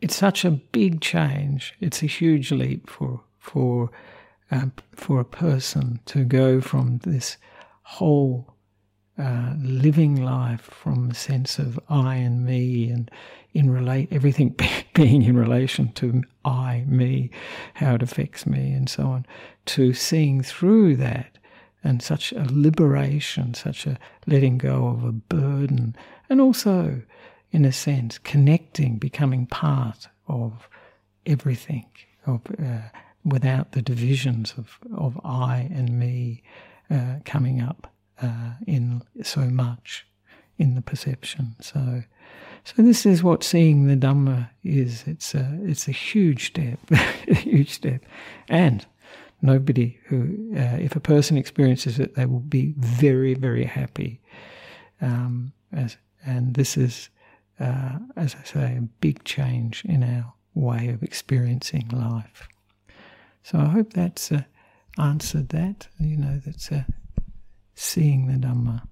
[0.00, 1.74] it's such a big change.
[1.80, 3.90] It's a huge leap for for
[4.50, 7.36] uh, for a person to go from this
[7.82, 8.54] whole
[9.18, 13.10] uh, living life from a sense of I and me and
[13.54, 14.54] in relate everything
[14.94, 17.30] being in relation to I, me,
[17.74, 19.26] how it affects me, and so on,
[19.66, 21.38] to seeing through that
[21.82, 25.94] and such a liberation, such a letting go of a burden,
[26.28, 27.02] and also
[27.52, 30.68] in a sense, connecting, becoming part of
[31.24, 31.86] everything,
[32.26, 32.88] of, uh,
[33.24, 36.42] without the divisions of, of I and me
[36.90, 40.04] uh, coming up uh, in so much
[40.58, 41.54] in the perception.
[41.60, 42.02] So,
[42.64, 45.04] so this is what seeing the Dhamma is.
[45.06, 46.96] It's a, it's a huge step, a
[47.34, 48.04] huge step,
[48.48, 48.84] and
[49.42, 54.20] nobody who, uh, if a person experiences it, they will be very, very happy.
[55.00, 57.10] Um, as, and this is
[57.60, 62.48] uh, as I say, a big change in our way of experiencing life.
[63.42, 64.42] So I hope that's uh,
[64.98, 65.88] answered that.
[66.00, 66.84] You know, that's uh,
[67.74, 68.86] seeing the Dhamma.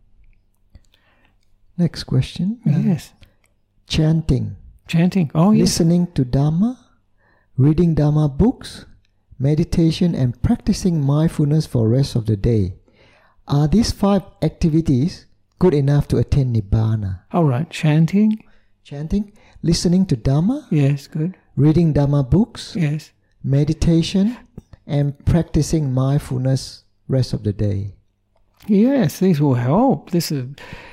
[1.78, 2.61] Next question.
[2.66, 3.12] Uh, yes.
[3.93, 4.56] Chanting.
[4.89, 5.31] Chanting.
[5.35, 5.60] Oh, yes.
[5.69, 6.78] Listening to Dhamma,
[7.59, 8.86] reading Dhamma books,
[9.39, 12.73] meditation, and practicing mindfulness for rest of the day.
[13.47, 15.27] Are these five activities
[15.59, 17.20] good enough to attain Nibbana?
[17.32, 17.69] All right.
[17.69, 18.43] Chanting,
[18.82, 21.36] chanting, listening to Dhamma, Yes, good.
[21.55, 23.10] reading Dhamma books, Yes.
[23.44, 24.39] meditation,
[24.86, 27.97] and practicing mindfulness rest of the day.
[28.68, 30.10] Yes, these will help.
[30.10, 30.47] This is,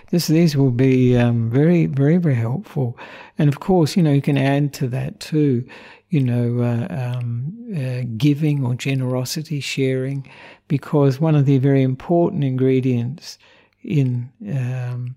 [0.10, 2.98] this these will be um, very, very, very helpful.
[3.38, 5.68] And of course, you know, you can add to that too.
[6.10, 10.28] You know, uh, um, uh, giving or generosity, sharing,
[10.68, 13.38] because one of the very important ingredients
[13.84, 15.16] in um,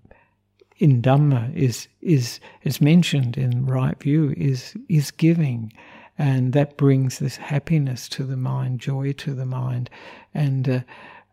[0.77, 5.73] in Dhamma is is is mentioned in right view is is giving,
[6.19, 9.89] and that brings this happiness to the mind, joy to the mind,
[10.35, 10.79] and uh,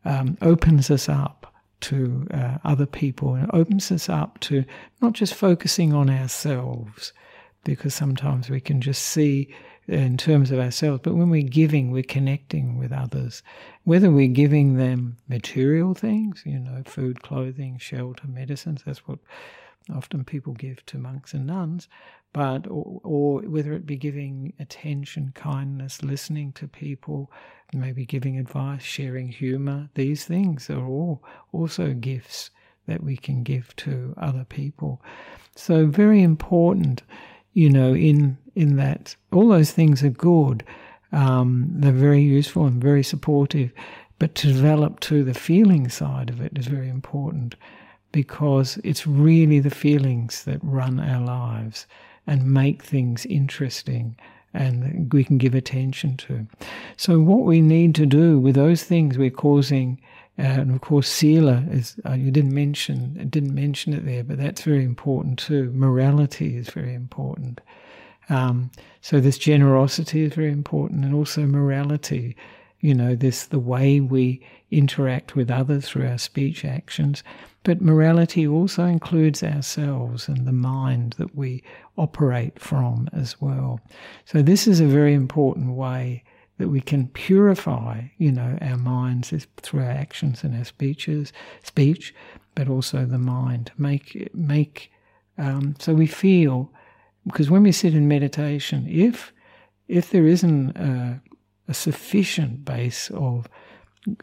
[0.05, 4.65] um, opens us up to uh, other people and opens us up to
[5.01, 7.13] not just focusing on ourselves,
[7.65, 9.55] because sometimes we can just see
[9.89, 13.43] in terms of ourselves, but when we're giving, we're connecting with others.
[13.85, 19.19] Whether we're giving them material things, you know, food, clothing, shelter, medicines, that's what
[19.93, 21.89] often people give to monks and nuns,
[22.33, 27.33] but or, or whether it be giving attention, kindness, listening to people,
[27.73, 31.23] maybe giving advice, sharing humor, these things are all
[31.53, 32.51] also gifts
[32.87, 35.03] that we can give to other people.
[35.55, 37.03] So very important,
[37.53, 40.65] you know, in in that all those things are good.
[41.13, 43.73] Um, they're very useful and very supportive,
[44.19, 47.55] but to develop to the feeling side of it is very important
[48.13, 51.87] because it's really the feelings that run our lives
[52.27, 54.17] and make things interesting
[54.53, 56.47] and we can give attention to.
[56.97, 60.01] So, what we need to do with those things we're causing,
[60.39, 64.39] uh, and of course, sila is uh, you didn't mention didn't mention it there, but
[64.39, 65.71] that's very important too.
[65.73, 67.61] Morality is very important.
[68.29, 68.71] Um,
[69.01, 72.37] so, this generosity is very important, and also morality.
[72.81, 77.23] You know, this the way we interact with others through our speech actions
[77.63, 81.63] but morality also includes ourselves and the mind that we
[81.99, 83.81] operate from as well.
[84.25, 86.25] So this is a very important way
[86.57, 89.33] that we can purify, you know, our minds
[89.63, 91.33] through our actions and our speeches,
[91.63, 92.15] speech,
[92.55, 93.73] but also the mind.
[93.77, 94.91] Make make
[95.37, 96.71] um, so we feel
[97.27, 99.33] because when we sit in meditation, if
[99.89, 101.21] if there isn't a,
[101.71, 103.49] a sufficient base of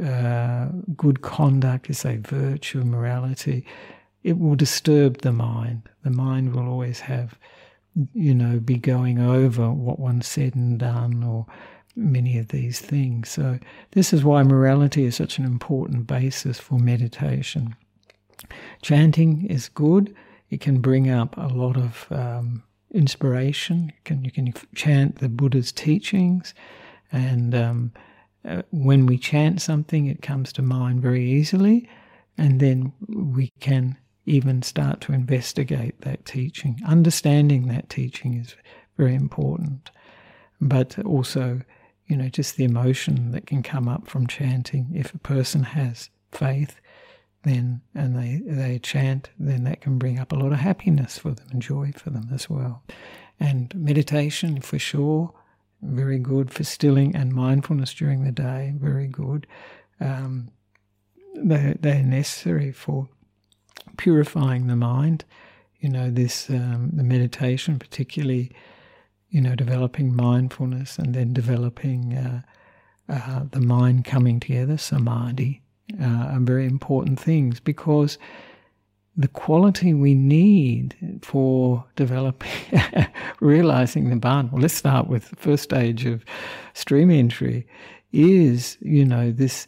[0.04, 0.68] uh,
[0.98, 3.66] good conduct, is say virtue, morality,
[4.24, 5.84] it will disturb the mind.
[6.04, 7.40] The mind will always have,
[8.14, 11.46] you know, be going over what one said and done or
[11.96, 13.30] many of these things.
[13.30, 13.60] So,
[13.92, 17.78] this is why morality is such an important basis for meditation.
[18.82, 20.14] Chanting is good,
[20.50, 23.94] it can bring up a lot of um, inspiration.
[23.96, 26.54] You can, you can chant the Buddha's teachings
[27.12, 27.92] and um,
[28.48, 31.90] uh, when we chant something, it comes to mind very easily,
[32.38, 36.80] and then we can even start to investigate that teaching.
[36.86, 38.56] Understanding that teaching is
[38.98, 39.90] very important,
[40.60, 41.62] but also,
[42.08, 44.92] you know, just the emotion that can come up from chanting.
[44.94, 46.80] If a person has faith,
[47.44, 51.32] then and they they chant, then that can bring up a lot of happiness for
[51.32, 52.84] them and joy for them as well.
[53.40, 55.34] And meditation, for sure,
[55.82, 59.48] very good for stilling and mindfulness during the day, very good.
[60.00, 60.50] Um,
[61.36, 63.08] they, they're necessary for
[63.98, 65.24] purifying the mind.
[65.80, 68.52] You know, this, um, the meditation, particularly,
[69.30, 72.42] you know, developing mindfulness and then developing uh,
[73.10, 75.62] uh, the mind coming together, samadhi,
[76.02, 78.18] uh, are very important things because
[79.18, 82.52] the quality we need for developing,
[83.40, 84.50] realizing the barn.
[84.52, 86.24] Well, let's start with the first stage of
[86.74, 87.68] stream entry
[88.14, 89.68] is, you know, this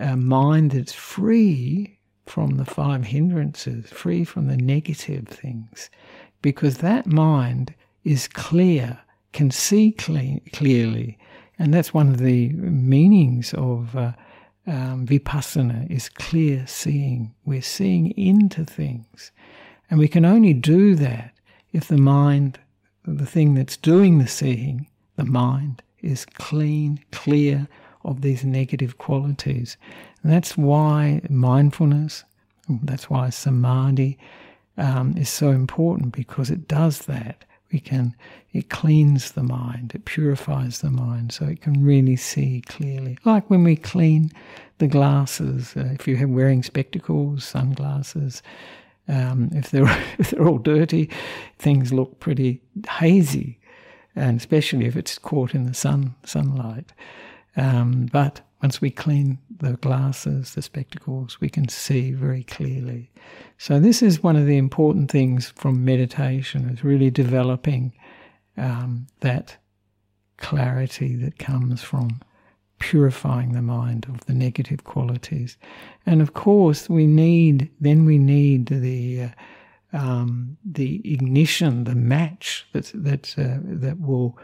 [0.00, 5.90] uh, mind that's free from the five hindrances, free from the negative things,
[6.42, 8.98] because that mind is clear,
[9.32, 11.18] can see clean, clearly.
[11.58, 14.12] And that's one of the meanings of uh,
[14.68, 17.34] um, vipassana is clear seeing.
[17.44, 19.32] We're seeing into things.
[19.90, 21.32] And we can only do that
[21.72, 22.58] if the mind,
[23.04, 24.86] the thing that's doing the seeing,
[25.16, 27.66] the mind, is clean, clear
[28.04, 29.76] of these negative qualities.
[30.22, 32.24] And that's why mindfulness,
[32.68, 34.18] that's why samadhi
[34.76, 38.14] um, is so important because it does that we can
[38.52, 43.18] it cleans the mind it purifies the mind so it can really see clearly.
[43.24, 44.30] Like when we clean
[44.78, 48.42] the glasses uh, if you're wearing spectacles sunglasses
[49.08, 51.10] um, if they're if they're all dirty
[51.58, 53.58] things look pretty hazy
[54.18, 56.92] and especially if it's caught in the sun sunlight.
[57.56, 63.10] Um, but once we clean the glasses, the spectacles, we can see very clearly.
[63.56, 67.92] So this is one of the important things from meditation is really developing
[68.56, 69.56] um, that
[70.38, 72.20] clarity that comes from
[72.78, 75.56] purifying the mind of the negative qualities.
[76.06, 79.28] And of course, we need then we need the uh,
[79.92, 84.38] um, the ignition, the match that that uh, that will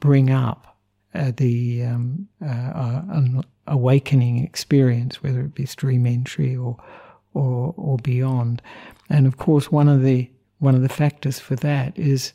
[0.00, 0.77] bring up
[1.14, 6.76] uh, the um, uh, uh awakening experience, whether it be stream entry or,
[7.34, 8.62] or or beyond.
[9.10, 12.32] And of course, one of the one of the factors for that is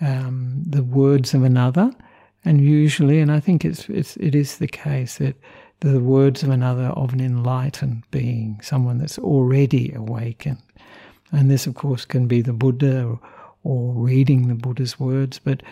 [0.00, 1.90] um, the words of another,
[2.44, 5.36] And usually, and I think it's, it's it is the case that
[5.80, 10.62] the words of another of an enlightened being, someone that's already awakened.
[11.32, 13.20] And this, of course, can be the Buddha or,
[13.64, 15.62] or reading the Buddha's words, but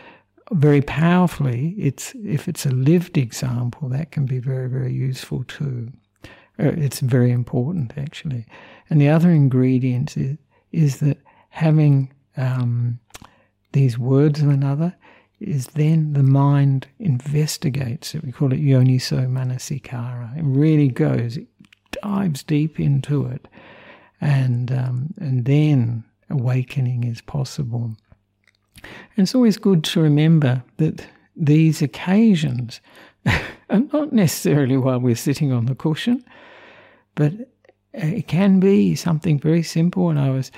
[0.50, 5.92] very powerfully, it's if it's a lived example, that can be very, very useful too.
[6.58, 8.46] Uh, it's very important actually.
[8.90, 10.36] And the other ingredient is,
[10.72, 11.18] is that
[11.50, 12.98] having um,
[13.72, 14.94] these words of another
[15.40, 18.24] is then the mind investigates it.
[18.24, 20.36] We call it yoniso manasikara.
[20.38, 21.46] It really goes, it
[21.90, 23.48] dives deep into it,
[24.20, 27.96] and um, and then awakening is possible.
[29.16, 31.06] And it's always good to remember that
[31.36, 32.80] these occasions
[33.26, 36.24] are not necessarily while we're sitting on the cushion,
[37.14, 37.32] but
[37.94, 40.08] it can be something very simple.
[40.08, 40.50] And I was,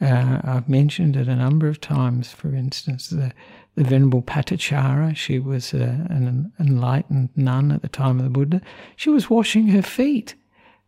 [0.00, 2.32] uh, I've mentioned it a number of times.
[2.32, 3.32] For instance, the,
[3.74, 8.60] the Venerable Patachara, she was uh, an enlightened nun at the time of the Buddha.
[8.96, 10.34] She was washing her feet,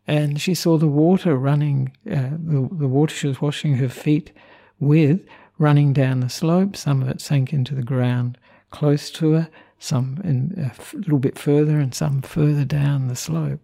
[0.07, 1.91] and she saw the water running.
[2.09, 4.31] Uh, the, the water she was washing her feet
[4.79, 5.21] with
[5.61, 6.75] running down the slope.
[6.75, 8.37] Some of it sank into the ground
[8.71, 13.61] close to her, some in, a little bit further, and some further down the slope.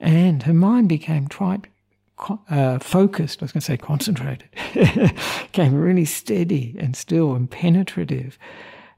[0.00, 1.68] And her mind became quite
[2.50, 4.48] uh, focused, I was going to say concentrated,
[5.52, 8.36] became really steady and still and penetrative.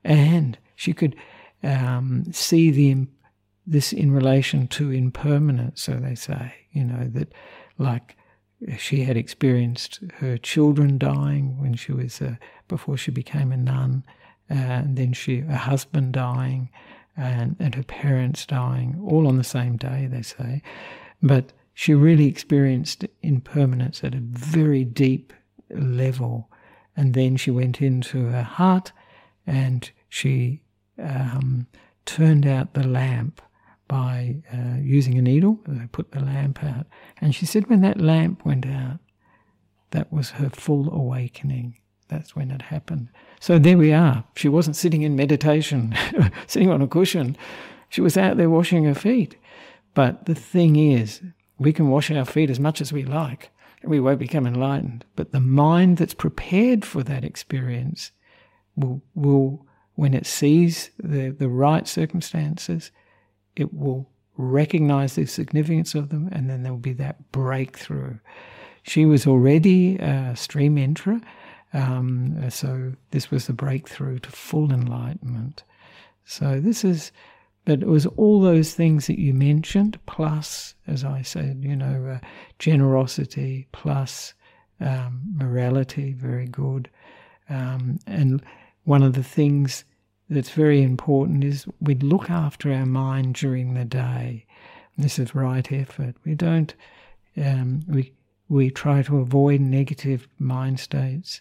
[0.03, 1.15] And she could
[1.62, 3.07] um, see the
[3.67, 7.33] this in relation to impermanence, so they say, you know, that
[7.79, 8.17] like
[8.78, 12.37] she had experienced her children dying when she was uh,
[12.69, 14.05] before she became a nun,
[14.49, 16.69] and then she her husband dying,
[17.16, 20.62] and, and her parents dying, all on the same day, they say.
[21.23, 25.32] But she really experienced impermanence at a very deep
[25.70, 26.51] level,
[26.97, 28.93] and then she went into her heart,
[29.47, 30.62] and she
[30.99, 31.66] um,
[32.05, 33.41] turned out the lamp
[33.91, 35.59] by uh, using a needle.
[35.67, 36.87] They put the lamp out.
[37.21, 39.01] And she said when that lamp went out,
[39.91, 41.77] that was her full awakening.
[42.07, 43.09] That's when it happened.
[43.41, 44.23] So there we are.
[44.37, 45.93] She wasn't sitting in meditation,
[46.47, 47.37] sitting on a cushion.
[47.89, 49.37] She was out there washing her feet.
[49.95, 51.21] But the thing is,
[51.59, 53.51] we can wash our feet as much as we like,
[53.83, 55.05] and we won't become enlightened.
[55.17, 58.12] But the mind that's prepared for that experience
[58.77, 62.93] will, will when it sees the, the right circumstances,
[63.56, 68.18] it will recognize the significance of them, and then there will be that breakthrough.
[68.82, 71.20] She was already a stream enterer,
[71.72, 75.62] um, so this was the breakthrough to full enlightenment.
[76.24, 77.12] So this is,
[77.64, 82.18] but it was all those things that you mentioned, plus, as I said, you know,
[82.20, 82.27] uh,
[82.59, 84.35] generosity, plus
[84.81, 86.89] um, morality, very good.
[87.48, 88.43] Um, and
[88.85, 89.85] one of the things
[90.31, 94.47] that's very important is we look after our mind during the day.
[94.97, 96.15] This is right effort.
[96.24, 96.73] We don't,
[97.36, 98.12] um, we,
[98.48, 101.40] we try to avoid negative mind states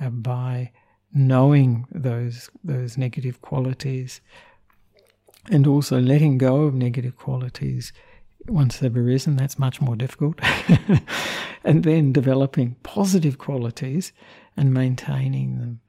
[0.00, 0.72] uh, by
[1.14, 4.20] knowing those, those negative qualities
[5.50, 7.92] and also letting go of negative qualities
[8.48, 9.36] once they've arisen.
[9.36, 10.40] That's much more difficult.
[11.64, 14.12] and then developing positive qualities
[14.56, 15.80] and maintaining them.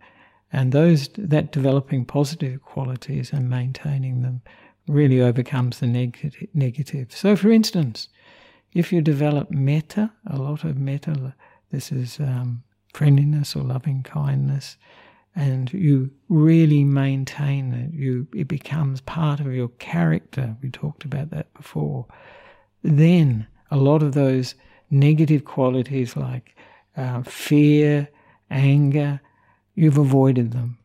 [0.51, 4.41] And those that developing positive qualities and maintaining them
[4.87, 7.11] really overcomes the neg- negative.
[7.11, 8.07] So, for instance,
[8.73, 11.35] if you develop metta, a lot of metta,
[11.71, 12.63] this is um,
[12.93, 14.77] friendliness or loving kindness,
[15.35, 20.55] and you really maintain it, you it becomes part of your character.
[20.63, 22.07] We talked about that before.
[22.81, 24.55] Then a lot of those
[24.89, 26.55] negative qualities like
[26.95, 28.07] uh, fear,
[28.49, 29.19] anger,
[29.77, 30.77] you've avoided them.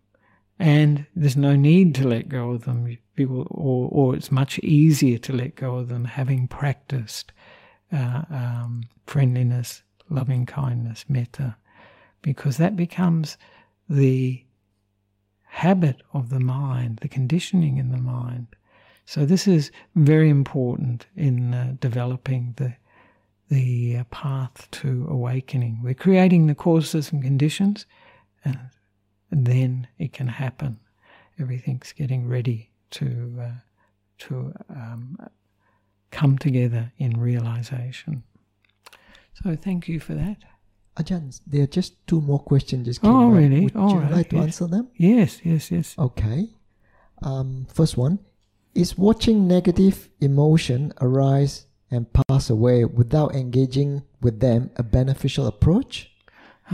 [0.58, 5.18] And there's no need to let go of them, people, or, or it's much easier
[5.18, 7.32] to let go of them having practiced
[7.90, 11.56] uh, um, friendliness, loving kindness, metta,
[12.20, 13.38] because that becomes
[13.88, 14.44] the
[15.46, 18.46] habit of the mind, the conditioning in the mind.
[19.06, 22.74] So this is very important in uh, developing the
[23.48, 25.80] the uh, path to awakening.
[25.82, 27.84] We're creating the causes and conditions,
[28.46, 28.58] and
[29.32, 30.78] and then it can happen.
[31.40, 33.50] Everything's getting ready to uh,
[34.18, 35.18] to um,
[36.12, 38.22] come together in realization.
[39.42, 40.36] So thank you for that.
[40.96, 42.86] Ajahn, there are just two more questions.
[42.86, 43.34] Just came oh, up.
[43.34, 43.62] really?
[43.62, 44.44] Would All you right, like to yes.
[44.44, 44.88] answer them?
[44.94, 45.94] Yes, yes, yes.
[45.98, 46.50] Okay.
[47.22, 48.18] Um, first one
[48.74, 56.11] is watching negative emotion arise and pass away without engaging with them a beneficial approach?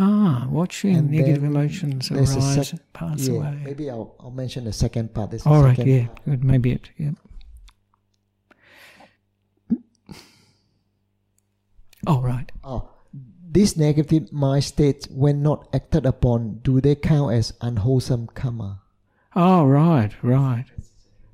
[0.01, 3.61] Ah, watching And negative emotions arise sec- pass yeah, away.
[3.65, 5.31] maybe I'll, I'll mention the second part.
[5.31, 6.25] There's All right, yeah, part.
[6.25, 6.45] good.
[6.45, 7.11] Maybe it, yeah.
[12.07, 12.51] Oh, right.
[12.63, 12.91] Oh,
[13.51, 18.83] these negative mind states, when not acted upon, do they count as unwholesome karma?
[19.35, 20.65] Oh, right, right,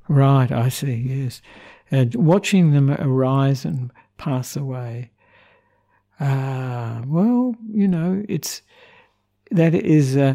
[0.09, 0.51] right.
[0.51, 0.95] I see.
[0.95, 1.43] Yes,
[1.91, 5.11] and watching them arise and pass away.
[6.21, 8.63] Ah, well, you know, it's
[9.51, 10.35] that is uh,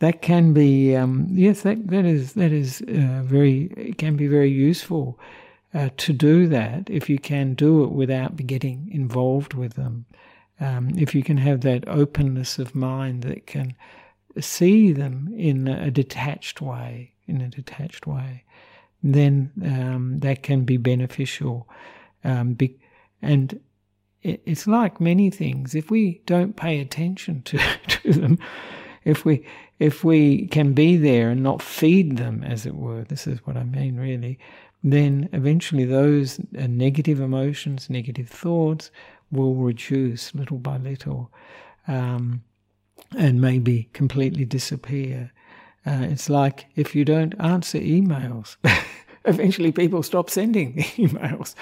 [0.00, 4.26] that can be um, yes, that that is that is uh, very it can be
[4.26, 5.18] very useful
[5.74, 10.06] uh, to do that if you can do it without getting involved with them.
[10.58, 13.74] Um, if you can have that openness of mind that can
[14.38, 18.44] see them in a detached way, in a detached way,
[19.02, 21.68] then um, that can be beneficial.
[22.24, 22.78] Um, be,
[23.22, 23.58] and
[24.22, 25.74] it, it's like many things.
[25.74, 28.38] If we don't pay attention to, to them,
[29.04, 29.44] if we
[29.78, 33.56] if we can be there and not feed them, as it were, this is what
[33.56, 34.38] I mean, really.
[34.84, 38.90] Then eventually those uh, negative emotions, negative thoughts,
[39.30, 41.32] will reduce little by little.
[41.88, 42.42] Um,
[43.16, 45.32] and maybe completely disappear.
[45.86, 48.56] Uh, it's like if you don't answer emails,
[49.24, 51.54] eventually people stop sending emails,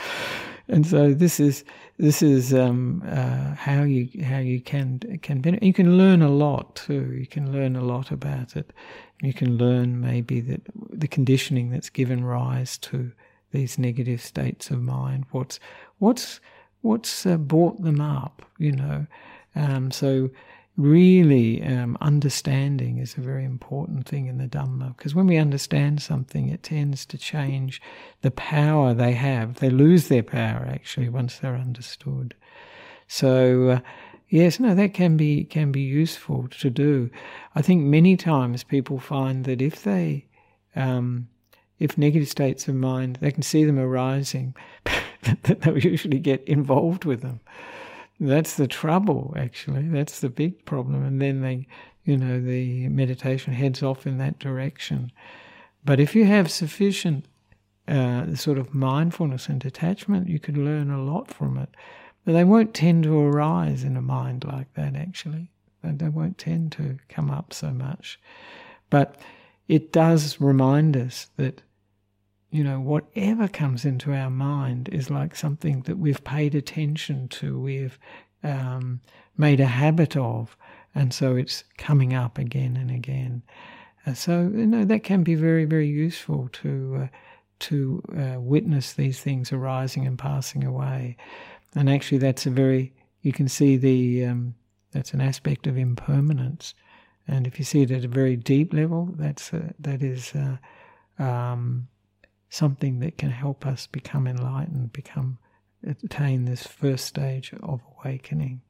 [0.68, 1.64] and so this is
[1.98, 5.64] this is um, uh, how you how you can can benefit.
[5.64, 7.12] You can learn a lot too.
[7.12, 8.72] You can learn a lot about it.
[9.22, 13.12] You can learn maybe that the conditioning that's given rise to
[13.52, 15.24] these negative states of mind.
[15.30, 15.58] What's
[15.98, 16.40] what's
[16.82, 18.42] what's uh, brought them up?
[18.58, 19.06] You know,
[19.54, 20.30] um, so
[20.78, 26.00] really um, understanding is a very important thing in the Dhamma because when we understand
[26.00, 27.82] something, it tends to change
[28.22, 29.56] the power they have.
[29.56, 32.34] They lose their power actually once they're understood.
[33.09, 33.80] So, uh,
[34.28, 37.10] yes, no, that can be can be useful to do.
[37.56, 40.26] I think many times people find that if they
[40.76, 41.28] um,
[41.80, 47.05] if negative states of mind, they can see them arising, that they'll usually get involved
[47.05, 47.40] with them.
[48.20, 49.88] That's the trouble, actually.
[49.88, 51.04] That's the big problem.
[51.04, 51.66] And then they,
[52.04, 55.12] you know, the meditation heads off in that direction.
[55.84, 57.26] But if you have sufficient
[57.86, 61.68] uh, sort of mindfulness and detachment, you could learn a lot from it.
[62.24, 65.50] But they won't tend to arise in a mind like that, actually.
[65.82, 68.20] They won't tend to come up so much.
[68.90, 69.16] But
[69.68, 71.62] it does remind us that
[72.50, 77.60] you know, whatever comes into our mind is like something that we've paid attention to,
[77.60, 77.98] we've
[78.42, 79.00] um,
[79.36, 80.56] made a habit of,
[80.94, 83.42] and so it's coming up again and again.
[84.06, 87.08] Uh, so you know that can be very, very useful to uh,
[87.58, 91.16] to uh, witness these things arising and passing away.
[91.74, 94.54] And actually, that's a very you can see the um,
[94.92, 96.74] that's an aspect of impermanence.
[97.26, 100.32] And if you see it at a very deep level, that's that is.
[101.18, 101.88] Um,
[102.50, 105.38] something that can help us become enlightened, become
[105.86, 108.60] attain this first stage of awakening.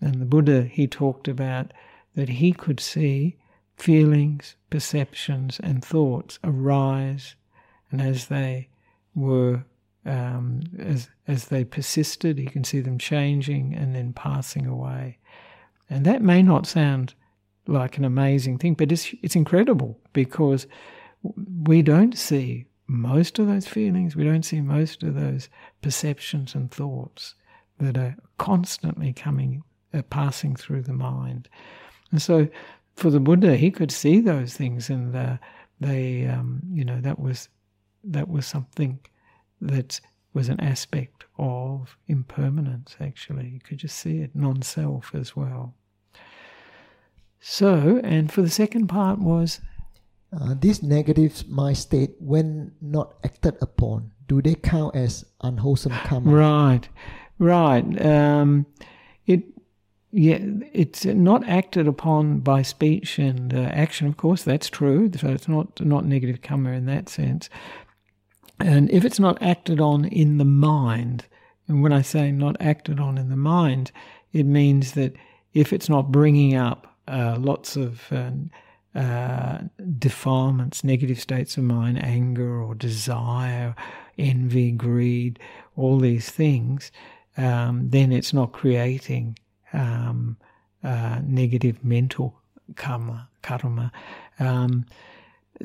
[0.00, 1.72] And the Buddha, he talked about
[2.14, 3.36] that he could see
[3.76, 7.34] feelings, perceptions, and thoughts arise,
[7.90, 8.68] and as they
[9.14, 9.64] were,
[10.04, 15.18] um, as as they persisted, he can see them changing and then passing away.
[15.88, 17.14] And that may not sound
[17.66, 20.66] like an amazing thing, but it's it's incredible because
[21.64, 25.48] we don't see most of those feelings, we don't see most of those
[25.80, 27.34] perceptions and thoughts
[27.78, 29.62] that are constantly coming,
[29.94, 31.48] uh, passing through the mind.
[32.10, 32.48] And so
[32.94, 35.38] for the Buddha, he could see those things and uh,
[35.80, 37.48] they, um, you know, that was,
[38.04, 38.98] that was something
[39.60, 40.00] that
[40.34, 43.48] was an aspect of impermanence, actually.
[43.48, 45.74] You could just see it, non self as well.
[47.40, 49.60] So, and for the second part was
[50.38, 56.30] uh, this negative mind state, when not acted upon, do they count as unwholesome karma?
[56.30, 56.88] Right,
[57.38, 58.06] right.
[58.06, 58.66] Um,
[59.26, 59.44] it,
[60.10, 60.38] yeah,
[60.72, 64.06] it's not acted upon by speech and uh, action.
[64.06, 65.10] Of course, that's true.
[65.16, 67.50] So it's not not negative karma in that sense.
[68.58, 71.26] And if it's not acted on in the mind,
[71.68, 73.92] and when I say not acted on in the mind,
[74.32, 75.14] it means that
[75.52, 78.30] if it's not bringing up uh, lots of uh,
[78.94, 79.58] uh,
[79.98, 83.74] defilements, negative states of mind, anger or desire,
[84.18, 85.38] envy, greed,
[85.76, 86.92] all these things,
[87.36, 89.38] um, then it's not creating
[89.72, 90.36] um,
[90.84, 92.40] uh, negative mental
[92.76, 93.28] karma.
[93.42, 93.90] karma.
[94.38, 94.84] Um,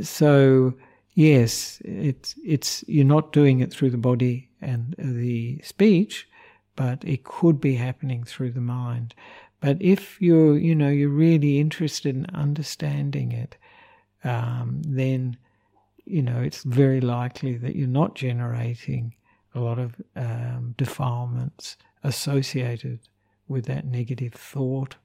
[0.01, 0.73] so
[1.15, 6.27] yes, it's it's you're not doing it through the body and the speech,
[6.75, 9.13] but it could be happening through the mind.
[9.59, 13.57] But if you're, you know, you're really interested in understanding it,
[14.23, 15.37] um, then,
[16.05, 19.15] you know, it's very likely that you're not generating
[19.55, 22.99] a lot of um, defilements associated
[23.47, 24.95] with that negative thought,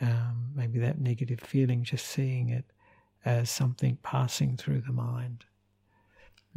[0.00, 2.64] um, maybe that negative feeling, just seeing it
[3.24, 5.44] as something passing through the mind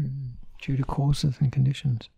[0.02, 0.32] mm,
[0.62, 2.10] due to causes and conditions.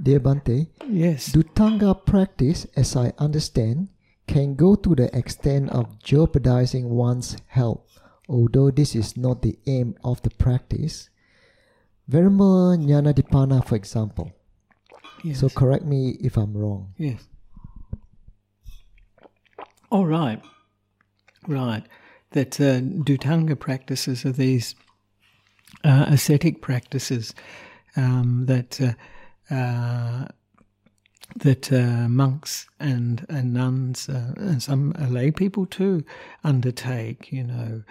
[0.00, 1.30] Dear Bhante, Yes.
[1.32, 3.88] Dhutanga practice, as I understand,
[4.26, 7.98] can go to the extent of jeopardizing one's health,
[8.28, 11.10] although this is not the aim of the practice.
[12.10, 14.32] Verma Jnanadipana, for example.
[15.24, 15.40] yes.
[15.40, 16.94] So correct me if I'm wrong.
[16.96, 17.26] Yes.
[19.90, 20.40] All right.
[21.46, 21.82] Right.
[22.32, 24.74] That uh, Dhutanga practices are these
[25.84, 27.34] uh, ascetic practices
[27.96, 28.92] um, that uh,
[31.36, 36.04] that uh, monks and, and nuns uh, and some lay people too
[36.44, 37.32] undertake.
[37.32, 37.82] You know,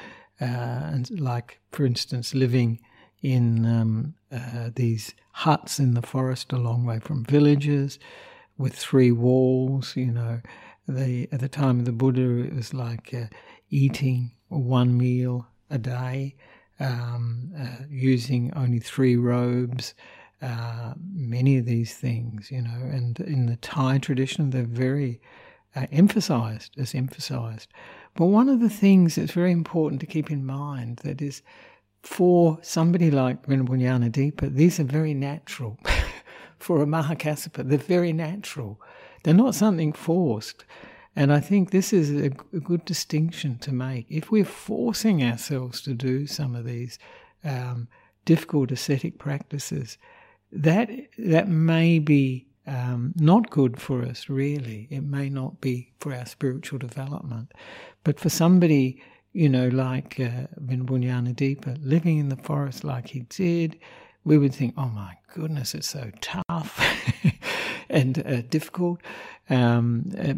[0.41, 2.79] uh, and like for instance, living
[3.21, 7.99] in um, uh, these huts in the forest a long way from villages
[8.57, 9.95] with three walls.
[9.95, 10.41] You know,
[10.87, 13.25] they at the time of the Buddha, it was like uh,
[13.69, 16.35] eating one meal a day,
[16.79, 19.93] um, uh, using only three robes.
[20.41, 25.19] Uh, many of these things, you know, and in the Thai tradition, they're very
[25.75, 27.69] uh, emphasized as emphasized.
[28.15, 31.41] But one of the things that's very important to keep in mind that is
[32.01, 35.79] for somebody like Venerable Deepa, these are very natural.
[36.59, 38.79] for a Mahakassapa, they're very natural.
[39.23, 40.65] They're not something forced.
[41.15, 44.05] And I think this is a, a good distinction to make.
[44.09, 46.99] If we're forcing ourselves to do some of these
[47.43, 47.87] um,
[48.25, 49.97] difficult ascetic practices,
[50.51, 54.29] that that may be um, not good for us.
[54.29, 57.53] Really, it may not be for our spiritual development.
[58.03, 59.01] But for somebody,
[59.33, 63.79] you know, like uh, Venerable Nyanadipa, living in the forest like he did,
[64.23, 66.81] we would think, "Oh my goodness, it's so tough
[67.89, 69.01] and uh, difficult."
[69.49, 70.33] Um, uh,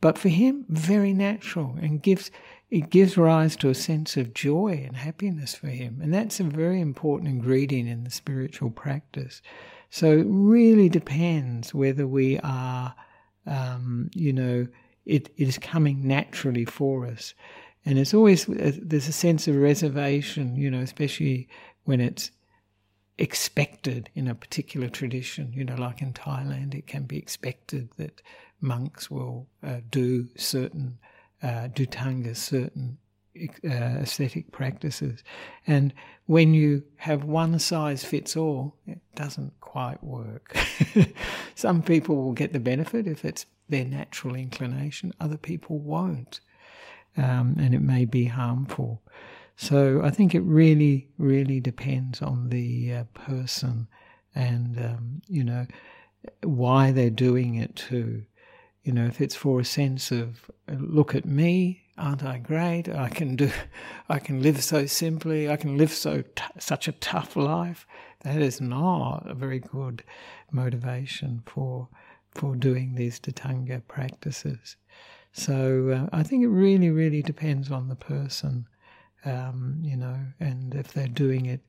[0.00, 2.30] but for him, very natural and gives
[2.70, 6.00] it gives rise to a sense of joy and happiness for him.
[6.02, 9.40] And that's a very important ingredient in the spiritual practice.
[9.90, 12.94] So it really depends whether we are,
[13.46, 14.66] um, you know,
[15.04, 17.34] it, it is coming naturally for us.
[17.84, 21.48] And it's always, there's a sense of reservation, you know, especially
[21.84, 22.32] when it's
[23.16, 25.52] expected in a particular tradition.
[25.52, 28.22] You know, like in Thailand, it can be expected that
[28.60, 30.98] monks will uh, do certain
[31.42, 32.98] uh, dhutangas, certain
[33.64, 35.22] uh, ascetic practices.
[35.66, 35.92] And
[36.26, 40.56] when you have one size fits all, it doesn't quite work.
[41.54, 46.40] Some people will get the benefit if it's their natural inclination, other people won't.
[47.16, 49.02] Um, and it may be harmful.
[49.56, 53.88] So I think it really, really depends on the uh, person
[54.34, 55.66] and, um, you know,
[56.42, 58.24] why they're doing it too.
[58.86, 62.88] You know, if it's for a sense of, look at me, aren't I great?
[62.88, 63.50] I can do,
[64.08, 65.50] I can live so simply.
[65.50, 67.84] I can live so t- such a tough life.
[68.20, 70.04] That is not a very good
[70.52, 71.88] motivation for
[72.30, 74.76] for doing these Dhutanga practices.
[75.32, 78.68] So uh, I think it really, really depends on the person,
[79.24, 81.62] um, you know, and if they're doing it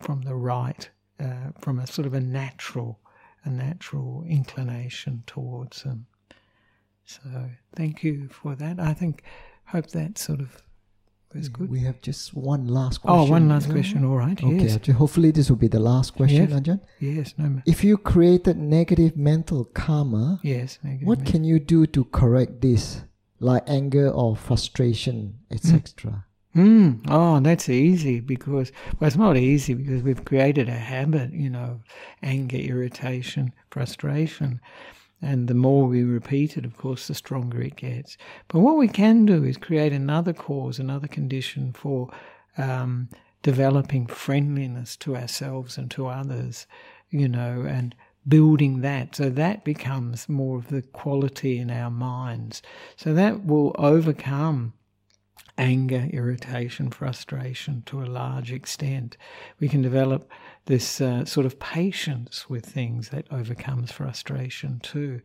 [0.00, 0.90] from the right,
[1.20, 2.98] uh, from a sort of a natural,
[3.44, 6.06] a natural inclination towards them.
[7.14, 7.20] So
[7.76, 8.78] thank you for that.
[8.78, 9.22] I think,
[9.66, 10.62] hope that sort of
[11.34, 11.70] was good.
[11.70, 13.20] We have just one last question.
[13.20, 13.72] Oh, one last Yeah.
[13.74, 14.04] question.
[14.04, 14.42] All right.
[14.42, 14.76] Okay, Yes.
[14.78, 16.60] Ajahn, hopefully this will be the last question, Yes.
[16.60, 16.80] Ajahn.
[17.00, 17.34] Yes.
[17.38, 17.48] No.
[17.48, 20.78] ma- If you created negative mental karma, Yes.
[20.82, 23.02] negative what men- can you do to correct this,
[23.38, 26.24] like anger or frustration, etc.?
[26.54, 27.02] Mm.
[27.08, 31.80] Oh, that's easy because well, it's not easy because we've created a habit, you know,
[32.24, 34.60] anger, irritation, frustration,
[35.22, 38.16] and the more we repeat it, of course, the stronger it gets.
[38.48, 42.10] But what we can do is create another cause, another condition for
[42.56, 43.08] um,
[43.42, 46.66] developing friendliness to ourselves and to others,
[47.10, 47.94] you know, and
[48.26, 49.16] building that.
[49.16, 52.62] So that becomes more of the quality in our minds.
[52.96, 54.72] So that will overcome
[55.60, 59.18] anger, irritation, frustration to a large extent.
[59.60, 60.28] We can develop
[60.64, 65.20] this uh, sort of patience with things that overcomes frustration too.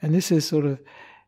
[0.00, 0.80] And this is sort of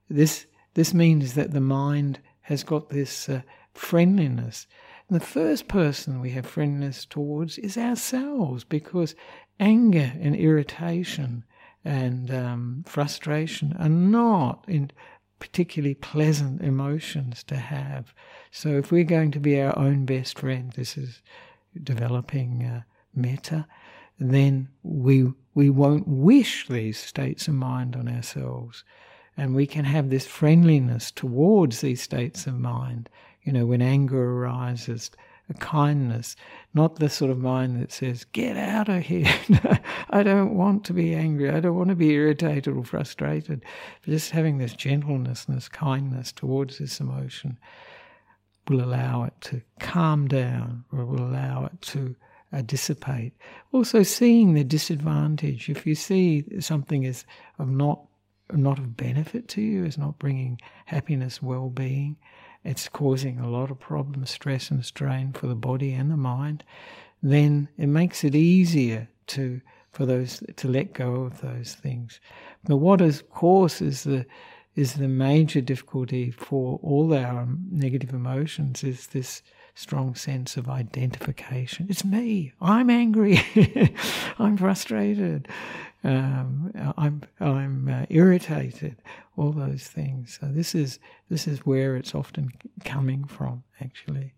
[0.09, 3.43] this this means that the mind has got this uh,
[3.75, 4.67] friendliness.
[5.09, 9.17] And the first person we have friendliness towards is ourselves because
[9.59, 11.45] anger and irritation
[11.85, 14.93] and um, frustration are not in
[15.43, 18.15] particularly pleasant emotions to have.
[18.53, 21.21] So if we're going to be our own best friend, this is
[21.83, 22.83] developing uh,
[23.13, 23.67] metta,
[24.21, 28.85] then we we won't wish these states of mind on ourselves,
[29.37, 33.09] and we can have this friendliness towards these states of mind.
[33.43, 35.11] You know, when anger arises,
[35.49, 36.37] a kindness,
[36.73, 39.33] not the sort of mind that says, "Get out of here."
[40.11, 41.51] I don't want to be angry.
[41.51, 43.65] I don't want to be irritated or frustrated.
[44.05, 47.59] But just having this gentleness and this kindness towards this emotion
[48.69, 52.15] will allow it to calm down, or will allow it to
[52.53, 53.33] uh, dissipate.
[53.73, 55.69] Also, seeing the disadvantage.
[55.69, 57.25] If you see something is
[57.59, 58.03] of not
[58.53, 62.17] not of benefit to you, is not bringing happiness, well-being,
[62.65, 66.65] it's causing a lot of problems, stress and strain for the body and the mind,
[67.23, 69.61] then it makes it easier to
[69.93, 72.19] for those to let go of those things.
[72.65, 74.27] But what is, of course is the
[74.75, 79.43] is the major difficulty for all our negative emotions is this
[79.75, 81.87] strong sense of identification.
[81.91, 82.53] It's me.
[82.61, 83.41] I'm angry.
[84.39, 85.49] I'm frustrated.
[86.05, 88.97] Um, I'm I'm uh, irritated.
[89.37, 90.39] All those things.
[90.41, 90.99] So this is
[91.31, 92.51] this is where it's often
[92.85, 94.35] coming from, actually.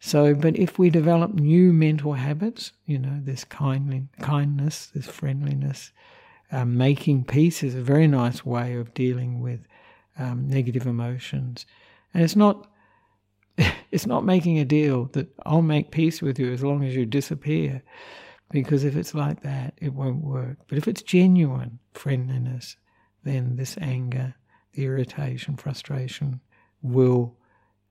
[0.00, 5.90] So, but if we develop new mental habits, you know, this kindly, kindness, this friendliness,
[6.52, 9.60] um, making peace is a very nice way of dealing with
[10.18, 11.66] um, negative emotions,
[12.14, 12.68] and it's not
[13.90, 17.04] it's not making a deal that I'll make peace with you as long as you
[17.04, 17.82] disappear.
[18.50, 20.58] Because if it's like that, it won't work.
[20.68, 22.76] But if it's genuine friendliness,
[23.24, 24.34] then this anger,
[24.72, 26.40] the irritation, frustration
[26.80, 27.36] will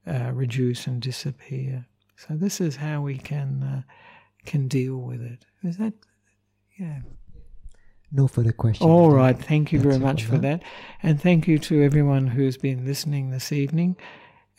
[0.07, 1.85] uh, reduce and disappear.
[2.15, 3.81] So this is how we can uh,
[4.45, 5.45] can deal with it.
[5.63, 5.93] Is that
[6.79, 6.99] yeah?
[8.11, 8.87] No further questions.
[8.89, 9.37] All right.
[9.37, 10.63] Thank you very much for that.
[11.03, 13.97] And thank you to everyone who's been listening this evening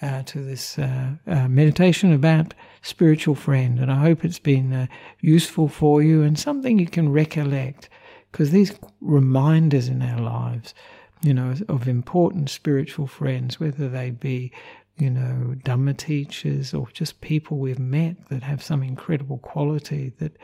[0.01, 3.79] uh, to this uh, uh, meditation about spiritual friend.
[3.79, 4.87] And I hope it's been uh,
[5.21, 7.89] useful for you and something you can recollect
[8.31, 10.75] because these reminders in our lives,
[11.23, 14.53] you know, of important spiritual friends, whether they be,
[14.97, 20.37] you know, Dhamma teachers or just people we've met that have some incredible quality that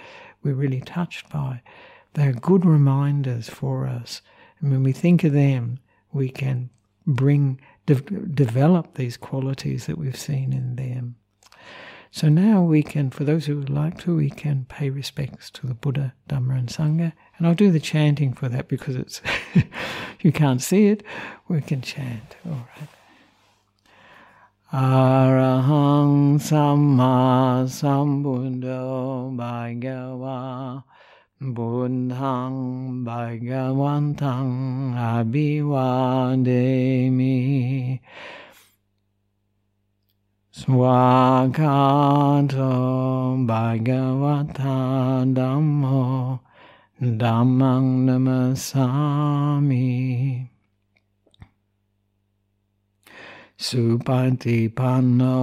[0.42, 1.62] we're really touched by
[2.14, 4.22] they're good reminders for us.
[4.60, 5.78] And when we think of them,
[6.12, 6.70] we can
[7.06, 11.16] bring, de- develop these qualities that we've seen in them.
[12.10, 15.66] So now we can, for those who would like to, we can pay respects to
[15.66, 17.12] the Buddha, Dhamma, and Sangha.
[17.36, 19.20] And I'll do the chanting for that because it's
[20.20, 21.02] you can't see it.
[21.48, 22.36] We can chant.
[22.46, 22.88] All right.
[24.72, 30.84] Arahang Samma Sambuddho Bhagava
[31.52, 36.40] Buddhang Bhagavantang Abhivademi
[40.50, 41.66] Svakkhato
[43.44, 46.40] Bhagavata Dhammo
[47.02, 49.84] Dhammang Namassami
[53.58, 55.36] Supatipanno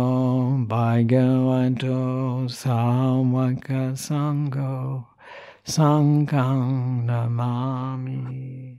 [0.67, 5.10] Bhagavato Sawaka Sangho
[5.71, 8.75] Sanghang Namami.